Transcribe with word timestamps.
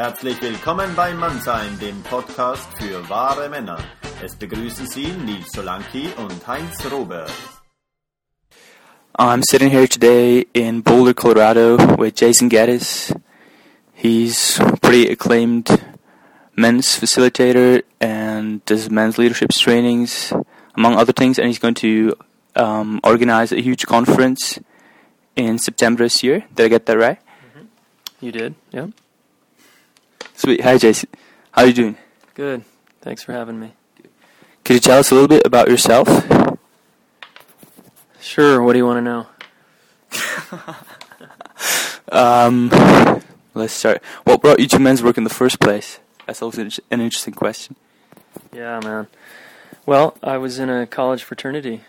Herzlich 0.00 0.40
willkommen 0.40 0.96
bei 0.96 1.12
Mannsein, 1.12 1.78
dem 1.78 2.02
Podcast 2.02 2.66
für 2.78 3.06
wahre 3.10 3.50
Männer. 3.50 3.76
Es 4.24 4.34
begrüßen 4.34 4.86
Sie 4.86 5.08
Nils 5.08 5.52
Solanki 5.52 6.08
und 6.16 6.46
Heinz 6.46 6.90
Robert. 6.90 7.30
I'm 9.18 9.42
sitting 9.42 9.68
here 9.68 9.86
today 9.86 10.46
in 10.54 10.82
Boulder, 10.82 11.12
Colorado 11.12 11.76
with 11.98 12.14
Jayson 12.18 12.48
Gaddis. 12.48 13.14
He's 13.92 14.58
a 14.58 14.74
pretty 14.80 15.06
acclaimed 15.12 15.68
men's 16.56 16.98
facilitator 16.98 17.82
and 18.00 18.64
does 18.64 18.88
men's 18.88 19.18
leadership 19.18 19.50
trainings, 19.50 20.32
among 20.78 20.96
other 20.96 21.12
things, 21.12 21.38
and 21.38 21.46
he's 21.48 21.58
going 21.58 21.74
to 21.74 22.14
um, 22.56 23.00
organize 23.04 23.52
a 23.52 23.60
huge 23.60 23.84
conference 23.84 24.58
in 25.36 25.58
September 25.58 26.04
this 26.04 26.22
year. 26.22 26.46
Did 26.54 26.64
I 26.64 26.68
get 26.68 26.86
that 26.86 26.96
right? 26.96 27.18
You 28.22 28.32
did? 28.32 28.54
Yeah. 28.72 28.86
Sweet. 30.40 30.62
Hi, 30.62 30.78
Jayson. 30.78 31.04
How 31.52 31.64
are 31.64 31.66
you 31.66 31.74
doing? 31.74 31.98
Good. 32.32 32.64
Thanks 33.02 33.22
for 33.22 33.32
having 33.34 33.60
me. 33.60 33.74
Could 34.64 34.72
you 34.72 34.80
tell 34.80 34.98
us 34.98 35.10
a 35.10 35.14
little 35.14 35.28
bit 35.28 35.42
about 35.44 35.68
yourself? 35.68 36.08
Sure. 38.22 38.62
What 38.62 38.72
do 38.72 38.78
you 38.78 38.86
want 38.86 38.96
to 38.96 39.02
know? 39.02 39.26
Um, 42.12 42.70
let's 43.54 43.74
start. 43.74 44.02
What 44.24 44.40
brought 44.40 44.58
you 44.58 44.66
to 44.68 44.78
men's 44.80 45.00
work 45.00 45.16
in 45.18 45.24
the 45.24 45.30
first 45.30 45.60
place? 45.60 46.00
That's 46.26 46.42
also 46.42 46.62
an 46.62 47.00
interesting 47.00 47.34
question. 47.34 47.76
Yeah, 48.52 48.80
man. 48.82 49.06
Well, 49.86 50.16
I 50.20 50.38
was 50.38 50.58
in 50.58 50.70
a 50.70 50.88
college 50.88 51.22
fraternity, 51.22 51.82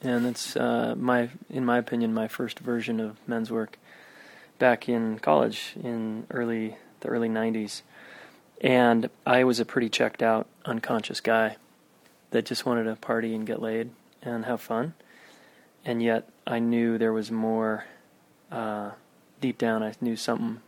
and 0.00 0.26
it's 0.26 0.56
uh, 0.56 0.94
my, 0.98 1.28
in 1.48 1.64
my 1.64 1.78
opinion, 1.78 2.12
my 2.12 2.26
first 2.26 2.58
version 2.58 2.98
of 2.98 3.18
men's 3.28 3.52
work 3.52 3.78
back 4.58 4.88
in 4.88 5.20
college 5.20 5.74
in 5.80 6.26
early 6.30 6.76
the 7.00 7.08
early 7.08 7.28
'90s, 7.28 7.82
and 8.60 9.10
I 9.24 9.44
was 9.44 9.60
a 9.60 9.64
pretty 9.64 9.88
checked 9.88 10.22
out, 10.22 10.46
unconscious 10.64 11.20
guy 11.20 11.56
that 12.30 12.46
just 12.46 12.66
wanted 12.66 12.84
to 12.84 12.96
party 12.96 13.34
and 13.34 13.46
get 13.46 13.62
laid 13.62 13.90
and 14.22 14.44
have 14.44 14.60
fun, 14.60 14.94
and 15.84 16.02
yet 16.02 16.28
I 16.46 16.58
knew 16.58 16.98
there 16.98 17.12
was 17.12 17.30
more. 17.30 17.84
Uh, 18.50 18.92
deep 19.40 19.58
down, 19.58 19.82
I 19.82 19.92
knew 20.00 20.16
something. 20.16 20.60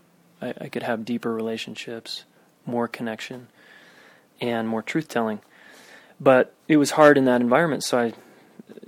I, 0.42 0.54
I 0.60 0.68
could 0.68 0.82
have 0.82 1.04
deeper 1.04 1.32
relationships, 1.32 2.24
more 2.66 2.88
connection, 2.88 3.48
and 4.40 4.68
more 4.68 4.82
truth 4.82 5.08
telling. 5.08 5.40
But 6.20 6.54
it 6.66 6.76
was 6.76 6.92
hard 6.92 7.16
in 7.16 7.24
that 7.26 7.40
environment, 7.40 7.84
so 7.84 7.98
I 7.98 8.12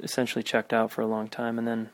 essentially 0.03 0.43
checked 0.43 0.73
out 0.73 0.91
for 0.91 1.03
a 1.03 1.07
long 1.07 1.29
time 1.29 1.59
and 1.59 1.67
then 1.67 1.91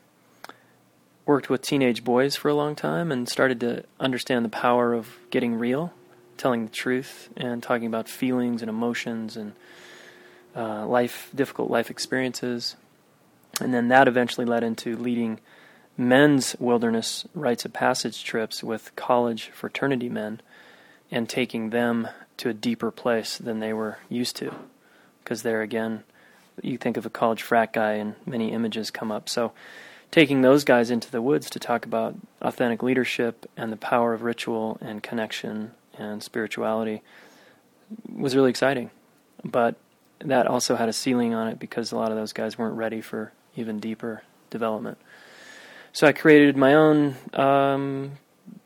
worked 1.27 1.49
with 1.49 1.61
teenage 1.61 2.03
boys 2.05 2.37
for 2.37 2.47
a 2.47 2.53
long 2.53 2.73
time 2.73 3.11
and 3.11 3.27
started 3.27 3.59
to 3.59 3.83
understand 3.99 4.45
the 4.45 4.49
power 4.49 4.93
of 4.93 5.17
getting 5.29 5.55
real, 5.55 5.93
telling 6.37 6.65
the 6.65 6.71
truth, 6.71 7.29
and 7.35 7.61
talking 7.61 7.85
about 7.85 8.07
feelings 8.07 8.61
and 8.61 8.69
emotions 8.69 9.35
and 9.35 9.51
uh, 10.55 10.87
life, 10.87 11.29
difficult 11.35 11.69
life 11.69 11.91
experiences. 11.91 12.77
And 13.59 13.73
then 13.73 13.89
that 13.89 14.07
eventually 14.07 14.45
led 14.45 14.63
into 14.63 14.95
leading 14.95 15.39
men's 15.97 16.55
wilderness 16.59 17.27
rites 17.33 17.65
of 17.65 17.73
passage 17.73 18.23
trips 18.23 18.63
with 18.63 18.95
college 18.95 19.49
fraternity 19.49 20.09
men 20.09 20.39
and 21.11 21.27
taking 21.27 21.71
them 21.71 22.07
to 22.37 22.49
a 22.49 22.53
deeper 22.53 22.89
place 22.89 23.37
than 23.37 23.59
they 23.59 23.73
were 23.73 23.97
used 24.07 24.37
to. 24.37 24.53
Because 25.23 25.43
there 25.43 25.61
again, 25.61 26.03
you 26.61 26.77
think 26.77 26.95
of 26.95 27.05
a 27.05 27.09
college 27.09 27.41
frat 27.41 27.73
guy 27.73 27.93
and 27.93 28.15
many 28.25 28.53
images 28.53 28.91
come 28.91 29.11
up. 29.11 29.27
So 29.27 29.51
taking 30.11 30.41
those 30.41 30.63
guys 30.63 30.89
into 30.89 31.11
the 31.11 31.21
woods 31.21 31.49
to 31.51 31.59
talk 31.59 31.85
about 31.85 32.15
authentic 32.41 32.81
leadership 32.81 33.49
and 33.57 33.71
the 33.71 33.77
power 33.77 34.13
of 34.13 34.23
ritual 34.23 34.77
and 34.81 35.03
connection 35.03 35.71
and 35.97 36.23
spirituality 36.23 37.01
was 38.13 38.35
really 38.35 38.49
exciting. 38.49 38.89
But 39.43 39.75
that 40.19 40.47
also 40.47 40.75
had 40.75 40.89
a 40.89 40.93
ceiling 40.93 41.33
on 41.33 41.47
it 41.47 41.59
because 41.59 41.91
a 41.91 41.95
lot 41.95 42.11
of 42.11 42.17
those 42.17 42.33
guys 42.33 42.57
weren't 42.57 42.75
ready 42.75 43.01
for 43.01 43.31
even 43.55 43.79
deeper 43.79 44.23
development. 44.49 44.97
So 45.93 46.07
I 46.07 46.11
created 46.11 46.57
my 46.57 46.73
own 46.73 47.15
um, 47.33 48.11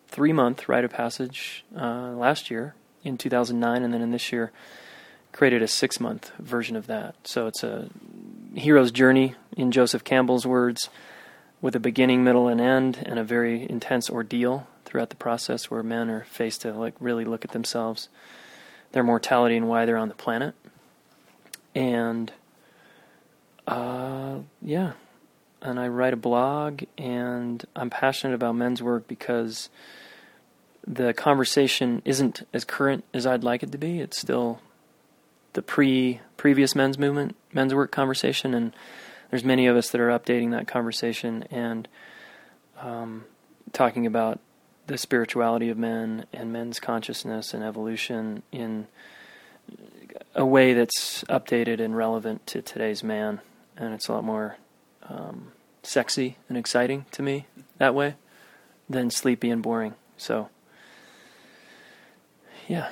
three 0.07 0.33
month 0.33 0.67
rite 0.67 0.83
of 0.83 0.91
passage 0.91 1.63
uh, 1.75 2.11
last 2.11 2.51
year 2.51 2.75
in 3.03 3.17
2009, 3.17 3.83
and 3.83 3.93
then 3.93 4.01
in 4.01 4.11
this 4.11 4.31
year 4.31 4.51
created 5.31 5.61
a 5.61 5.67
six 5.67 5.99
month 5.99 6.31
version 6.39 6.75
of 6.75 6.87
that. 6.87 7.15
So 7.23 7.47
it's 7.47 7.63
a 7.63 7.89
hero's 8.53 8.91
journey, 8.91 9.35
in 9.55 9.71
Joseph 9.71 10.03
Campbell's 10.03 10.45
words, 10.45 10.89
with 11.61 11.75
a 11.75 11.79
beginning, 11.79 12.23
middle, 12.23 12.47
and 12.47 12.59
end, 12.59 13.03
and 13.05 13.19
a 13.19 13.23
very 13.23 13.69
intense 13.69 14.09
ordeal 14.09 14.67
throughout 14.83 15.09
the 15.09 15.15
process 15.15 15.69
where 15.69 15.83
men 15.83 16.09
are 16.09 16.25
faced 16.25 16.61
to 16.61 16.73
like 16.73 16.95
really 16.99 17.23
look 17.23 17.45
at 17.45 17.51
themselves, 17.51 18.09
their 18.91 19.03
mortality, 19.03 19.55
and 19.55 19.69
why 19.69 19.85
they're 19.85 19.97
on 19.97 20.09
the 20.09 20.15
planet. 20.15 20.55
And 21.75 22.31
uh, 23.67 24.39
yeah, 24.61 24.93
and 25.61 25.79
I 25.79 25.87
write 25.87 26.13
a 26.13 26.17
blog, 26.17 26.83
and 26.97 27.63
I'm 27.75 27.89
passionate 27.89 28.33
about 28.33 28.55
men's 28.55 28.81
work 28.81 29.07
because 29.07 29.69
the 30.85 31.13
conversation 31.13 32.01
isn't 32.05 32.47
as 32.53 32.65
current 32.65 33.03
as 33.13 33.27
I'd 33.27 33.43
like 33.43 33.61
it 33.61 33.71
to 33.71 33.77
be. 33.77 33.99
It's 33.99 34.19
still 34.19 34.59
the 35.53 35.61
pre 35.61 36.21
previous 36.37 36.75
men's 36.75 36.97
movement, 36.97 37.35
men's 37.53 37.73
work 37.73 37.91
conversation, 37.91 38.53
and 38.53 38.73
there's 39.31 39.43
many 39.43 39.65
of 39.65 39.75
us 39.75 39.89
that 39.89 39.99
are 39.99 40.09
updating 40.09 40.51
that 40.51 40.67
conversation 40.67 41.45
and 41.49 41.87
um, 42.79 43.25
talking 43.73 44.05
about 44.05 44.39
the 44.87 44.97
spirituality 44.97 45.69
of 45.69 45.77
men 45.77 46.25
and 46.33 46.51
men's 46.51 46.79
consciousness 46.79 47.53
and 47.53 47.63
evolution 47.63 48.43
in 48.51 48.87
a 50.35 50.45
way 50.45 50.73
that's 50.73 51.23
updated 51.25 51.79
and 51.79 51.95
relevant 51.95 52.45
to 52.47 52.61
today's 52.61 53.03
man, 53.03 53.39
and 53.77 53.93
it's 53.93 54.07
a 54.07 54.13
lot 54.13 54.23
more 54.23 54.57
um, 55.07 55.53
sexy 55.83 56.37
and 56.49 56.57
exciting 56.57 57.05
to 57.11 57.23
me 57.23 57.45
that 57.77 57.95
way 57.95 58.15
than 58.89 59.09
sleepy 59.09 59.49
and 59.49 59.63
boring. 59.63 59.95
So, 60.17 60.49
yeah. 62.67 62.89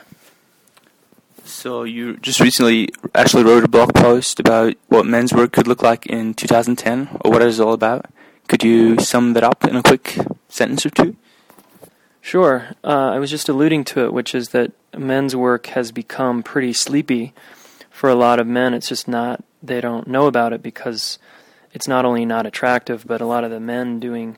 So 1.49 1.83
you 1.83 2.17
just 2.17 2.39
recently 2.39 2.89
actually 3.15 3.43
wrote 3.43 3.63
a 3.63 3.67
blog 3.67 3.95
post 3.95 4.39
about 4.39 4.75
what 4.87 5.07
men's 5.07 5.33
work 5.33 5.51
could 5.51 5.67
look 5.67 5.81
like 5.81 6.05
in 6.05 6.35
2010, 6.35 7.17
or 7.21 7.31
what 7.31 7.41
it 7.41 7.47
is 7.47 7.59
all 7.59 7.73
about. 7.73 8.05
Could 8.47 8.63
you 8.63 8.99
sum 8.99 9.33
that 9.33 9.43
up 9.43 9.65
in 9.65 9.75
a 9.75 9.81
quick 9.81 10.15
sentence 10.47 10.85
or 10.85 10.91
two? 10.91 11.15
Sure. 12.21 12.75
Uh, 12.83 13.09
I 13.09 13.17
was 13.17 13.31
just 13.31 13.49
alluding 13.49 13.83
to 13.85 14.05
it, 14.05 14.13
which 14.13 14.35
is 14.35 14.49
that 14.49 14.73
men's 14.95 15.35
work 15.35 15.67
has 15.67 15.91
become 15.91 16.43
pretty 16.43 16.71
sleepy 16.71 17.33
for 17.89 18.09
a 18.09 18.15
lot 18.15 18.39
of 18.39 18.45
men. 18.45 18.75
It's 18.75 18.87
just 18.87 19.07
not, 19.07 19.43
they 19.63 19.81
don't 19.81 20.07
know 20.07 20.27
about 20.27 20.53
it 20.53 20.61
because 20.61 21.17
it's 21.73 21.87
not 21.87 22.05
only 22.05 22.25
not 22.25 22.45
attractive, 22.45 23.07
but 23.07 23.21
a 23.21 23.25
lot 23.25 23.43
of 23.43 23.49
the 23.49 23.59
men 23.59 23.99
doing 23.99 24.37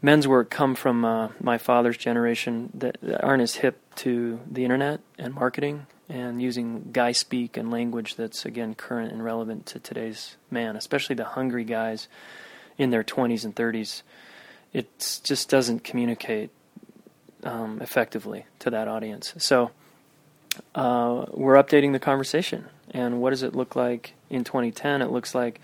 men's 0.00 0.26
work 0.26 0.48
come 0.48 0.74
from 0.74 1.04
uh, 1.04 1.28
my 1.40 1.58
father's 1.58 1.98
generation 1.98 2.70
that 2.72 2.96
aren't 3.20 3.42
as 3.42 3.56
hip 3.56 3.82
to 3.96 4.40
the 4.50 4.64
internet 4.64 5.00
and 5.18 5.34
marketing 5.34 5.86
and 6.08 6.42
using 6.42 6.90
guy 6.92 7.12
speak 7.12 7.56
and 7.56 7.70
language 7.70 8.16
that's 8.16 8.44
again 8.44 8.74
current 8.74 9.12
and 9.12 9.24
relevant 9.24 9.66
to 9.66 9.78
today's 9.78 10.36
man, 10.50 10.76
especially 10.76 11.14
the 11.14 11.24
hungry 11.24 11.64
guys 11.64 12.08
in 12.78 12.90
their 12.90 13.04
20s 13.04 13.44
and 13.44 13.54
30s. 13.54 14.02
It 14.72 15.20
just 15.24 15.48
doesn't 15.48 15.84
communicate 15.84 16.50
um, 17.44 17.80
effectively 17.82 18.46
to 18.60 18.70
that 18.70 18.88
audience. 18.88 19.34
So 19.38 19.70
uh, 20.74 21.26
we're 21.30 21.54
updating 21.54 21.92
the 21.92 21.98
conversation. 21.98 22.66
And 22.90 23.20
what 23.20 23.30
does 23.30 23.42
it 23.42 23.54
look 23.54 23.76
like 23.76 24.14
in 24.30 24.44
2010? 24.44 25.02
It 25.02 25.10
looks 25.10 25.34
like 25.34 25.60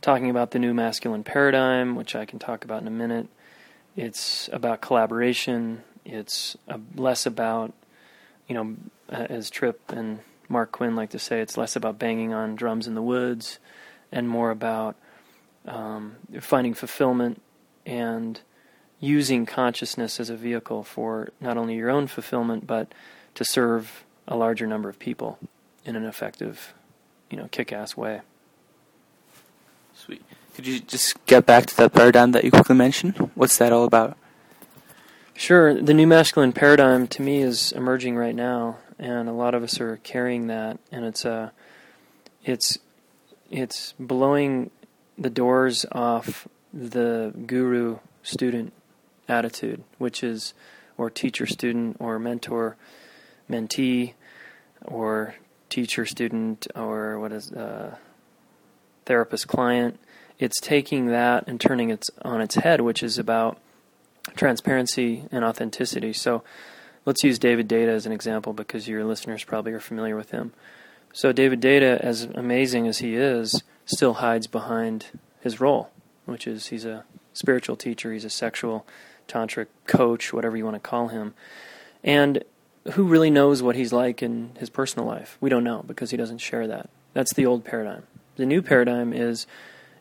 talking 0.00 0.30
about 0.30 0.50
the 0.50 0.58
new 0.58 0.74
masculine 0.74 1.24
paradigm, 1.24 1.94
which 1.94 2.14
I 2.14 2.24
can 2.24 2.38
talk 2.38 2.64
about 2.64 2.82
in 2.82 2.88
a 2.88 2.92
minute. 2.92 3.28
It's 3.96 4.48
about 4.52 4.80
collaboration. 4.80 5.82
It's 6.04 6.56
less 6.94 7.26
about, 7.26 7.72
you 8.48 8.54
know, 8.54 8.76
as 9.10 9.50
Tripp 9.50 9.92
and 9.92 10.20
Mark 10.48 10.72
Quinn 10.72 10.96
like 10.96 11.10
to 11.10 11.18
say, 11.18 11.40
it's 11.40 11.56
less 11.56 11.76
about 11.76 11.98
banging 11.98 12.32
on 12.32 12.56
drums 12.56 12.86
in 12.86 12.94
the 12.94 13.02
woods 13.02 13.58
and 14.10 14.28
more 14.28 14.50
about 14.50 14.96
um, 15.66 16.16
finding 16.40 16.74
fulfillment 16.74 17.42
and 17.86 18.40
using 18.98 19.46
consciousness 19.46 20.20
as 20.20 20.30
a 20.30 20.36
vehicle 20.36 20.82
for 20.82 21.30
not 21.40 21.56
only 21.56 21.74
your 21.74 21.90
own 21.90 22.06
fulfillment, 22.06 22.66
but 22.66 22.92
to 23.34 23.44
serve 23.44 24.04
a 24.28 24.36
larger 24.36 24.66
number 24.66 24.88
of 24.88 24.98
people 24.98 25.38
in 25.84 25.96
an 25.96 26.04
effective, 26.04 26.74
you 27.30 27.36
know, 27.36 27.48
kick 27.50 27.72
ass 27.72 27.96
way. 27.96 28.20
Sweet. 29.94 30.22
Could 30.54 30.66
you 30.66 30.80
just 30.80 31.24
get 31.26 31.46
back 31.46 31.66
to 31.66 31.76
that 31.78 31.92
paradigm 31.92 32.32
that 32.32 32.44
you 32.44 32.50
quickly 32.50 32.74
mentioned? 32.74 33.16
What's 33.34 33.56
that 33.58 33.72
all 33.72 33.84
about? 33.84 34.16
Sure. 35.34 35.80
The 35.80 35.94
new 35.94 36.06
masculine 36.06 36.52
paradigm 36.52 37.06
to 37.08 37.22
me 37.22 37.40
is 37.40 37.72
emerging 37.72 38.16
right 38.16 38.34
now, 38.34 38.76
and 39.00 39.28
a 39.28 39.32
lot 39.32 39.54
of 39.54 39.62
us 39.62 39.80
are 39.80 39.96
carrying 39.96 40.46
that, 40.48 40.78
and 40.92 41.04
it's 41.04 41.24
a, 41.24 41.32
uh, 41.32 41.50
it's, 42.44 42.78
it's 43.50 43.94
blowing 43.98 44.70
the 45.18 45.30
doors 45.30 45.84
off 45.90 46.46
the 46.72 47.32
guru 47.46 47.98
student 48.22 48.72
attitude, 49.28 49.82
which 49.98 50.22
is 50.22 50.54
or 50.96 51.08
teacher 51.10 51.46
student 51.46 51.96
or 51.98 52.18
mentor 52.18 52.76
mentee 53.50 54.12
or 54.84 55.34
teacher 55.70 56.04
student 56.04 56.66
or 56.74 57.18
what 57.18 57.32
is 57.32 57.52
uh, 57.52 57.96
therapist 59.06 59.48
client. 59.48 59.98
It's 60.38 60.60
taking 60.60 61.06
that 61.06 61.44
and 61.46 61.60
turning 61.60 61.90
it 61.90 62.06
on 62.22 62.40
its 62.40 62.54
head, 62.56 62.80
which 62.80 63.02
is 63.02 63.18
about 63.18 63.58
transparency 64.36 65.24
and 65.32 65.44
authenticity. 65.44 66.12
So 66.12 66.42
let's 67.04 67.24
use 67.24 67.38
David 67.38 67.68
Deida 67.68 67.88
as 67.88 68.06
an 68.06 68.12
example 68.12 68.52
because 68.52 68.88
your 68.88 69.04
listeners 69.04 69.44
probably 69.44 69.72
are 69.72 69.80
familiar 69.80 70.16
with 70.16 70.30
him. 70.30 70.52
So 71.12 71.32
David 71.32 71.60
Deida, 71.60 71.98
as 71.98 72.22
amazing 72.22 72.86
as 72.86 72.98
he 72.98 73.14
is, 73.14 73.62
still 73.84 74.14
hides 74.14 74.46
behind 74.46 75.06
his 75.40 75.60
role, 75.60 75.90
which 76.24 76.46
is 76.46 76.68
he's 76.68 76.84
a 76.84 77.04
spiritual 77.32 77.76
teacher, 77.76 78.12
he's 78.12 78.24
a 78.24 78.30
sexual 78.30 78.86
tantric 79.28 79.66
coach, 79.86 80.32
whatever 80.32 80.56
you 80.56 80.64
want 80.64 80.76
to 80.76 80.88
call 80.88 81.08
him. 81.08 81.34
And 82.04 82.44
who 82.92 83.04
really 83.04 83.30
knows 83.30 83.62
what 83.62 83.76
he's 83.76 83.92
like 83.92 84.22
in 84.22 84.52
his 84.58 84.70
personal 84.70 85.06
life? 85.06 85.36
We 85.40 85.50
don't 85.50 85.64
know 85.64 85.84
because 85.86 86.10
he 86.10 86.16
doesn't 86.16 86.38
share 86.38 86.66
that. 86.66 86.88
That's 87.12 87.34
the 87.34 87.46
old 87.46 87.64
paradigm. 87.64 88.04
The 88.36 88.46
new 88.46 88.62
paradigm 88.62 89.12
is 89.12 89.46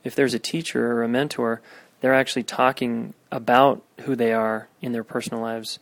if 0.04 0.16
there's 0.16 0.34
a 0.34 0.40
teacher 0.40 0.92
or 0.92 1.04
a 1.04 1.10
mentor, 1.10 1.62
they're 2.02 2.14
actually 2.14 2.44
talking 2.44 3.14
about 3.32 3.84
who 4.02 4.16
they 4.16 4.32
are 4.32 4.70
in 4.82 4.92
their 4.94 5.04
personal 5.04 5.42
lives 5.42 5.80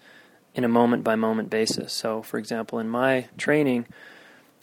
in 0.58 0.64
a 0.64 0.68
moment 0.68 1.04
by 1.04 1.16
moment 1.16 1.52
basis. 1.52 1.94
So, 1.94 2.24
for 2.24 2.40
example, 2.40 2.80
in 2.80 2.90
my 2.90 3.28
training, 3.38 3.86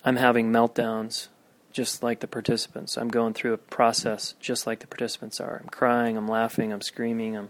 I'm 0.05 0.17
having 0.17 0.51
meltdowns 0.51 1.29
just 1.73 2.03
like 2.03 2.21
the 2.21 2.27
participants. 2.27 2.97
I'm 2.97 3.09
going 3.09 3.33
through 3.33 3.53
a 3.53 3.59
process 3.59 4.35
just 4.41 4.67
like 4.67 4.81
the 4.81 4.87
participants 4.89 5.41
are. 5.41 5.61
I'm 5.63 5.69
crying, 5.69 6.17
I'm 6.17 6.29
laughing, 6.29 6.73
I'm 6.73 6.83
screaming, 6.83 7.37
I'm 7.37 7.49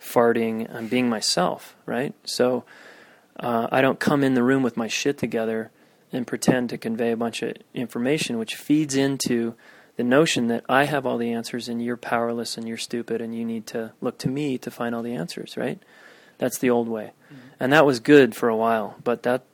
farting, 0.00 0.72
I'm 0.72 0.86
being 0.86 1.08
myself, 1.08 1.76
right? 1.84 2.14
So, 2.24 2.64
uh, 3.38 3.66
I 3.72 3.82
don't 3.82 3.98
come 3.98 4.22
in 4.22 4.34
the 4.34 4.42
room 4.44 4.62
with 4.62 4.76
my 4.76 4.86
shit 4.86 5.18
together 5.18 5.70
and 6.12 6.26
pretend 6.26 6.70
to 6.70 6.78
convey 6.78 7.10
a 7.10 7.16
bunch 7.16 7.42
of 7.42 7.56
information, 7.74 8.38
which 8.38 8.54
feeds 8.54 8.94
into 8.94 9.54
the 9.96 10.04
notion 10.04 10.46
that 10.48 10.64
I 10.68 10.84
have 10.84 11.04
all 11.04 11.18
the 11.18 11.32
answers 11.32 11.68
and 11.68 11.82
you're 11.82 11.96
powerless 11.96 12.56
and 12.56 12.68
you're 12.68 12.76
stupid 12.76 13.20
and 13.20 13.34
you 13.34 13.44
need 13.44 13.66
to 13.68 13.92
look 14.00 14.18
to 14.18 14.28
me 14.28 14.56
to 14.58 14.70
find 14.70 14.94
all 14.94 15.02
the 15.02 15.14
answers, 15.14 15.56
right? 15.56 15.82
That's 16.38 16.58
the 16.58 16.70
old 16.70 16.88
way. 16.88 17.12
And 17.62 17.72
that 17.72 17.86
was 17.86 18.00
good 18.00 18.34
for 18.34 18.48
a 18.48 18.56
while, 18.56 18.96
but 19.04 19.22
that 19.22 19.44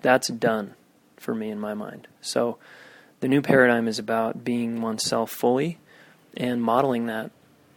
that's 0.00 0.26
done 0.26 0.74
for 1.16 1.32
me 1.32 1.48
in 1.48 1.60
my 1.60 1.74
mind. 1.74 2.08
So 2.20 2.58
the 3.20 3.28
new 3.28 3.40
paradigm 3.40 3.86
is 3.86 4.00
about 4.00 4.42
being 4.42 4.82
oneself 4.82 5.30
fully 5.30 5.78
and 6.36 6.60
modeling 6.60 7.06
that 7.06 7.30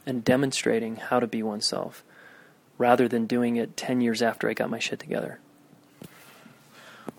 and 0.04 0.26
demonstrating 0.26 0.96
how 0.96 1.20
to 1.20 1.28
be 1.28 1.44
oneself 1.44 2.04
rather 2.80 3.08
than 3.08 3.28
doing 3.28 3.58
it 3.58 3.78
10 3.78 4.02
years 4.02 4.24
after 4.24 4.50
I 4.50 4.56
got 4.56 4.72
my 4.72 4.80
shit 4.80 4.98
together. 4.98 5.38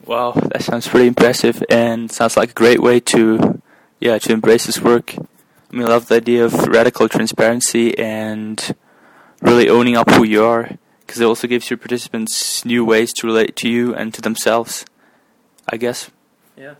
Wow, 0.04 0.32
that 0.32 0.64
sounds 0.64 0.88
pretty 0.88 1.06
impressive 1.06 1.62
and 1.70 2.10
sounds 2.10 2.36
like 2.36 2.50
a 2.50 2.54
great 2.54 2.82
way 2.82 2.98
to 2.98 3.62
yeah, 4.00 4.18
to 4.18 4.32
embrace 4.32 4.66
this 4.66 4.80
work. 4.80 5.14
I 5.16 5.22
mean, 5.70 5.86
I 5.86 5.90
love 5.90 6.08
the 6.08 6.16
idea 6.16 6.44
of 6.44 6.52
radical 6.66 7.08
transparency 7.08 7.96
and 7.96 8.74
really 9.40 9.68
owning 9.68 9.96
up 9.96 10.10
who 10.10 10.24
you 10.24 10.42
are 10.42 10.76
because 11.06 11.20
it 11.20 11.25
also 11.25 11.47
gives 11.47 11.70
your 11.70 11.76
participants 11.76 12.64
new 12.64 12.85
ways 12.85 13.12
to 13.14 13.26
relate 13.26 13.55
to 13.56 13.69
you 13.69 13.94
and 13.94 14.12
to 14.14 14.20
themselves, 14.20 14.85
I 15.70 15.76
guess. 15.76 16.11
Yeah. 16.56 16.75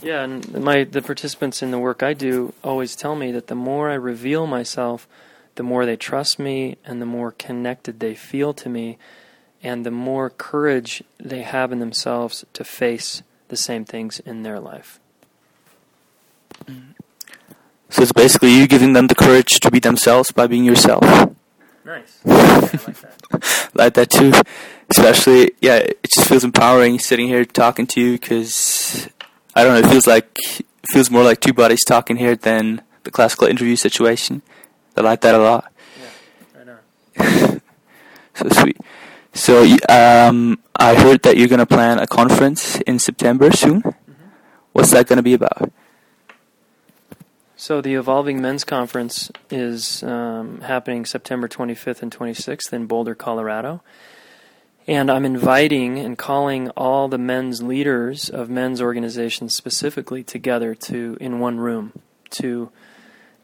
Yeah, 0.00 0.22
and 0.22 0.64
my 0.64 0.84
the 0.84 1.02
participants 1.02 1.62
in 1.62 1.70
the 1.70 1.78
work 1.78 2.02
I 2.02 2.14
do 2.14 2.54
always 2.64 2.96
tell 2.96 3.14
me 3.14 3.32
that 3.32 3.48
the 3.48 3.54
more 3.54 3.90
I 3.90 3.94
reveal 3.94 4.46
myself, 4.46 5.06
the 5.56 5.62
more 5.62 5.84
they 5.84 5.96
trust 5.96 6.38
me 6.38 6.76
and 6.84 7.02
the 7.02 7.06
more 7.06 7.32
connected 7.32 8.00
they 8.00 8.14
feel 8.14 8.54
to 8.54 8.68
me 8.68 8.96
and 9.62 9.84
the 9.84 9.90
more 9.90 10.30
courage 10.30 11.02
they 11.18 11.42
have 11.42 11.72
in 11.72 11.80
themselves 11.80 12.46
to 12.54 12.64
face 12.64 13.22
the 13.48 13.56
same 13.56 13.84
things 13.84 14.20
in 14.20 14.42
their 14.42 14.58
life. 14.58 15.00
So 17.90 18.02
it's 18.02 18.12
basically 18.12 18.54
you 18.54 18.66
giving 18.66 18.92
them 18.92 19.08
the 19.08 19.14
courage 19.14 19.60
to 19.60 19.70
be 19.70 19.80
themselves 19.80 20.30
by 20.30 20.46
being 20.46 20.64
yourself. 20.64 21.29
Nice. 21.90 22.20
Yeah, 22.24 22.60
like 22.86 23.00
that. 23.00 23.70
like 23.74 23.94
that 23.94 24.10
too. 24.10 24.32
Especially, 24.90 25.50
yeah, 25.60 25.78
it 25.78 25.98
just 26.04 26.28
feels 26.28 26.44
empowering 26.44 27.00
sitting 27.00 27.26
here 27.26 27.44
talking 27.44 27.86
to 27.88 28.00
you 28.00 28.12
because 28.12 29.08
I 29.56 29.64
don't 29.64 29.74
know. 29.74 29.88
It 29.88 29.90
feels 29.90 30.06
like 30.06 30.38
it 30.60 30.86
feels 30.92 31.10
more 31.10 31.24
like 31.24 31.40
two 31.40 31.52
bodies 31.52 31.84
talking 31.84 32.16
here 32.16 32.36
than 32.36 32.82
the 33.02 33.10
classical 33.10 33.48
interview 33.48 33.74
situation. 33.74 34.42
I 34.96 35.00
like 35.00 35.20
that 35.22 35.34
a 35.34 35.38
lot. 35.38 35.72
Yeah, 35.98 36.60
I 36.60 36.64
know. 36.64 37.60
so 38.34 38.48
sweet. 38.50 38.78
So 39.34 39.62
um, 39.88 40.60
I 40.76 40.94
heard 40.94 41.22
that 41.22 41.36
you're 41.36 41.48
gonna 41.48 41.66
plan 41.66 41.98
a 41.98 42.06
conference 42.06 42.80
in 42.82 43.00
September 43.00 43.50
soon. 43.50 43.82
Mm-hmm. 43.82 44.12
What's 44.72 44.92
that 44.92 45.08
gonna 45.08 45.22
be 45.24 45.34
about? 45.34 45.72
So 47.60 47.82
the 47.82 47.92
Evolving 47.92 48.40
Men's 48.40 48.64
Conference 48.64 49.30
is 49.50 50.02
um, 50.02 50.62
happening 50.62 51.04
September 51.04 51.46
25th 51.46 52.00
and 52.00 52.10
26th 52.10 52.72
in 52.72 52.86
Boulder, 52.86 53.14
Colorado. 53.14 53.82
And 54.86 55.10
I'm 55.10 55.26
inviting 55.26 55.98
and 55.98 56.16
calling 56.16 56.70
all 56.70 57.08
the 57.08 57.18
men's 57.18 57.62
leaders 57.62 58.30
of 58.30 58.48
men's 58.48 58.80
organizations 58.80 59.56
specifically 59.56 60.24
together 60.24 60.74
to 60.74 61.18
in 61.20 61.38
one 61.38 61.60
room 61.60 61.92
to 62.30 62.70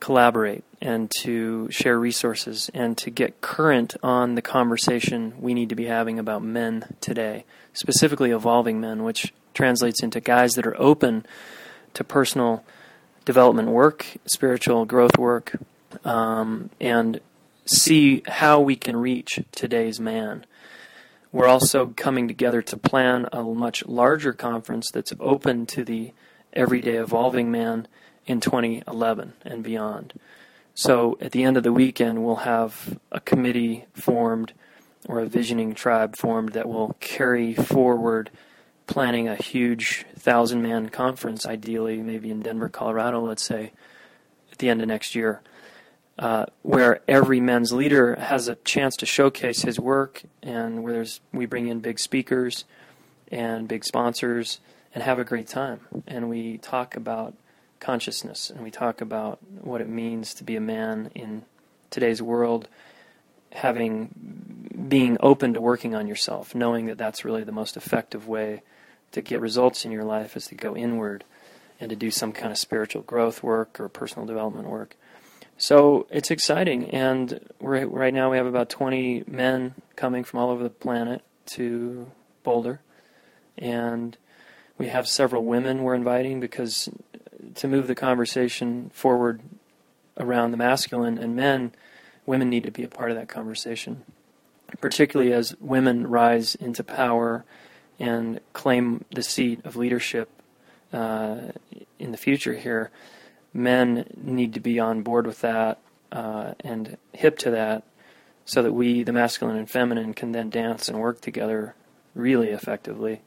collaborate 0.01 0.65
and 0.81 1.13
to 1.21 1.71
share 1.71 1.99
resources 1.99 2.71
and 2.73 2.97
to 2.97 3.11
get 3.11 3.43
current 3.43 3.97
on 4.03 4.35
the 4.35 4.41
conversation 4.41 5.35
we 5.43 5.53
need 5.53 5.69
to 5.69 5.77
be 5.77 5.85
having 5.85 6.19
about 6.19 6.43
men 6.43 6.97
today, 7.03 7.45
specifically 7.75 8.31
evolving 8.31 8.81
men, 8.81 9.03
which 9.03 9.35
translates 9.53 10.03
into 10.03 10.21
guys 10.21 10.53
that 10.53 10.67
are 10.67 10.81
open 10.81 11.27
to 11.93 12.03
personal 12.03 12.65
development 13.27 13.69
work, 13.69 14.07
spiritual 14.25 14.87
growth 14.87 15.19
work, 15.19 15.57
um, 16.05 16.71
and 16.81 17.21
see 17.67 18.23
how 18.27 18.61
we 18.61 18.77
can 18.77 18.97
reach 18.97 19.41
today's 19.53 20.01
man. 20.01 20.47
We're 21.33 21.49
also 21.49 21.89
coming 21.89 22.29
together 22.29 22.63
to 22.63 22.77
plan 22.79 23.29
a 23.33 23.43
much 23.43 23.85
larger 23.85 24.33
conference 24.33 24.91
that's 24.91 25.13
open 25.21 25.67
to 25.67 25.85
the 25.85 26.13
everyday 26.55 26.97
evolving 26.97 27.51
man 27.51 27.89
in 28.25 28.41
2011 28.41 29.35
and 29.45 29.63
beyond. 29.63 30.15
So 30.75 31.19
at 31.21 31.33
the 31.33 31.43
end 31.43 31.57
of 31.57 31.63
the 31.63 31.73
weekend, 31.73 32.25
we'll 32.25 32.37
have 32.37 32.99
a 33.11 33.21
committee 33.21 33.87
formed 33.93 34.53
or 35.09 35.21
a 35.21 35.27
visioning 35.27 35.75
tribe 35.75 36.17
formed 36.17 36.53
that 36.53 36.69
will 36.69 36.97
carry 37.01 37.55
forward 37.55 38.31
planning 38.87 39.29
a 39.29 39.37
huge 39.37 40.05
thousand 40.19 40.63
man 40.63 40.89
conference, 40.89 41.47
ideally, 41.47 41.99
maybe 41.99 42.31
in 42.31 42.41
Denver, 42.41 42.69
Colorado, 42.69 43.21
let's 43.21 43.43
say, 43.43 43.73
at 44.53 44.59
the 44.59 44.69
end 44.69 44.81
of 44.81 44.89
next 44.89 45.15
year, 45.15 45.43
uh, 46.19 46.47
where 46.63 47.01
every 47.09 47.41
men's 47.41 47.73
leader 47.73 48.15
has 48.17 48.49
a 48.49 48.55
chance 48.57 48.97
to 48.97 49.07
showcase 49.07 49.63
his 49.63 49.79
work 49.79 50.23
and 50.43 50.83
where 50.83 50.93
there's, 50.93 51.21
we 51.33 51.47
bring 51.47 51.69
in 51.69 51.81
big 51.81 51.99
speakers 51.99 52.65
and 53.31 53.69
big 53.69 53.85
sponsors 53.85 54.61
and 54.95 55.03
have 55.03 55.19
a 55.19 55.25
great 55.25 55.49
time. 55.49 55.81
And 56.07 56.31
we 56.31 56.59
talk 56.59 56.97
about 56.97 57.35
consciousness 57.81 58.51
and 58.51 58.63
we 58.63 58.71
talk 58.71 59.01
about 59.01 59.39
what 59.61 59.81
it 59.81 59.89
means 59.89 60.33
to 60.35 60.45
be 60.45 60.57
a 60.57 60.61
man 60.61 61.11
in 61.15 61.43
today's 61.91 62.23
world 62.23 62.69
having 63.53 64.87
being 64.89 65.17
open 65.21 65.55
to 65.55 65.61
working 65.61 65.95
on 65.95 66.07
yourself 66.07 66.55
knowing 66.55 66.87
that 66.87 66.99
that's 66.99 67.25
really 67.25 67.45
the 67.45 67.53
most 67.53 67.77
effective 67.77 68.27
way 68.27 68.63
to 69.13 69.23
get 69.23 69.41
results 69.41 69.85
in 69.85 69.93
your 69.93 70.05
life 70.05 70.37
is 70.37 70.47
to 70.49 70.55
go 70.55 70.77
inward 70.77 71.25
and 71.81 71.91
to 71.91 71.97
do 71.97 72.11
some 72.11 72.33
kind 72.33 72.51
of 72.51 72.59
spiritual 72.59 73.03
growth 73.03 73.43
work 73.43 73.79
or 73.79 73.89
personal 73.89 74.27
development 74.27 74.69
work. 74.69 74.97
So 75.59 76.07
it's 76.11 76.31
exciting, 76.31 76.91
and 76.91 77.41
right 77.61 78.13
now 78.13 78.31
we 78.31 78.37
have 78.37 78.47
about 78.47 78.69
20 78.69 79.25
men 79.27 79.75
coming 79.95 80.23
from 80.23 80.41
all 80.41 80.51
over 80.51 80.63
the 80.63 80.71
planet 80.71 81.23
to 81.47 82.11
Boulder, 82.43 82.81
and 83.57 84.17
we 84.77 84.89
have 84.89 85.09
several 85.09 85.45
women 85.45 85.83
we're 85.83 85.95
inviting 85.95 86.41
because 86.41 86.91
to 87.55 87.69
move 87.69 87.87
the 87.87 87.95
conversation 87.95 88.91
forward 88.93 89.41
around 90.19 90.51
the 90.51 90.57
masculine 90.59 91.17
and 91.17 91.35
men, 91.35 91.73
women 92.27 92.51
need 92.51 92.65
to 92.65 92.71
be 92.71 92.83
a 92.83 92.89
part 92.89 93.11
of 93.11 93.17
that 93.17 93.29
conversation, 93.29 94.03
particularly 94.81 95.33
as 95.33 95.57
women 95.59 96.07
rise 96.07 96.55
into 96.55 96.85
power 96.85 97.45
and 97.99 98.41
claim 98.53 99.05
the 99.11 99.23
seat 99.23 99.65
of 99.65 99.77
leadership 99.77 100.29
uh, 100.93 101.39
in 101.99 102.13
the 102.13 102.19
future 102.19 102.55
here, 102.55 102.91
men 103.53 104.07
need 104.17 104.55
to 104.55 104.61
be 104.61 104.79
on 104.79 105.03
board 105.03 105.27
with 105.27 105.41
that 105.41 105.79
uh, 106.13 106.55
and 106.61 106.97
hip 107.13 107.39
to 107.39 107.51
that 107.51 107.83
so 108.45 108.63
that 108.63 108.73
we, 108.73 109.03
the 109.03 109.13
masculine 109.13 109.57
and 109.57 109.69
feminine, 109.69 110.15
can 110.15 110.33
then 110.33 110.51
dance 110.51 110.89
and 110.89 110.99
work 110.99 111.21
together 111.21 111.75
really 112.15 112.49
effectively 112.49 113.21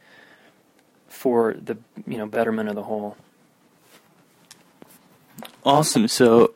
for 1.07 1.53
the 1.53 1.77
you 2.07 2.17
know 2.17 2.25
betterment 2.25 2.69
of 2.69 2.75
the 2.75 2.83
whole. 2.83 3.17
Awesome. 5.65 6.07
So 6.07 6.53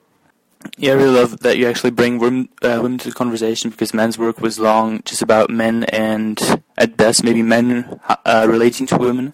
Yeah, 0.78 0.94
I 0.94 0.96
really 0.96 1.20
love 1.20 1.40
that 1.40 1.58
you 1.58 1.68
actually 1.68 1.92
bring 1.92 2.20
women, 2.20 2.50
uh, 2.62 2.80
women 2.82 2.98
to 3.00 3.10
the 3.10 3.16
conversation 3.16 3.70
because 3.70 3.94
men's 3.94 4.18
work 4.18 4.42
was 4.42 4.60
long 4.60 5.02
just 5.04 5.22
about 5.22 5.50
men 5.50 5.84
and 5.86 6.64
at 6.78 6.98
best 6.98 7.24
maybe 7.24 7.42
men 7.42 8.00
uh, 8.26 8.48
relating 8.50 8.88
to 8.88 8.98
women 8.98 9.34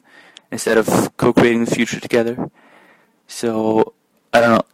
instead 0.52 0.78
of 0.78 1.16
co-creating 1.18 1.66
the 1.66 1.72
future 1.72 2.00
together. 2.00 2.50
So 3.28 3.94
I 4.34 4.42
don't 4.42 4.52
know. 4.52 4.66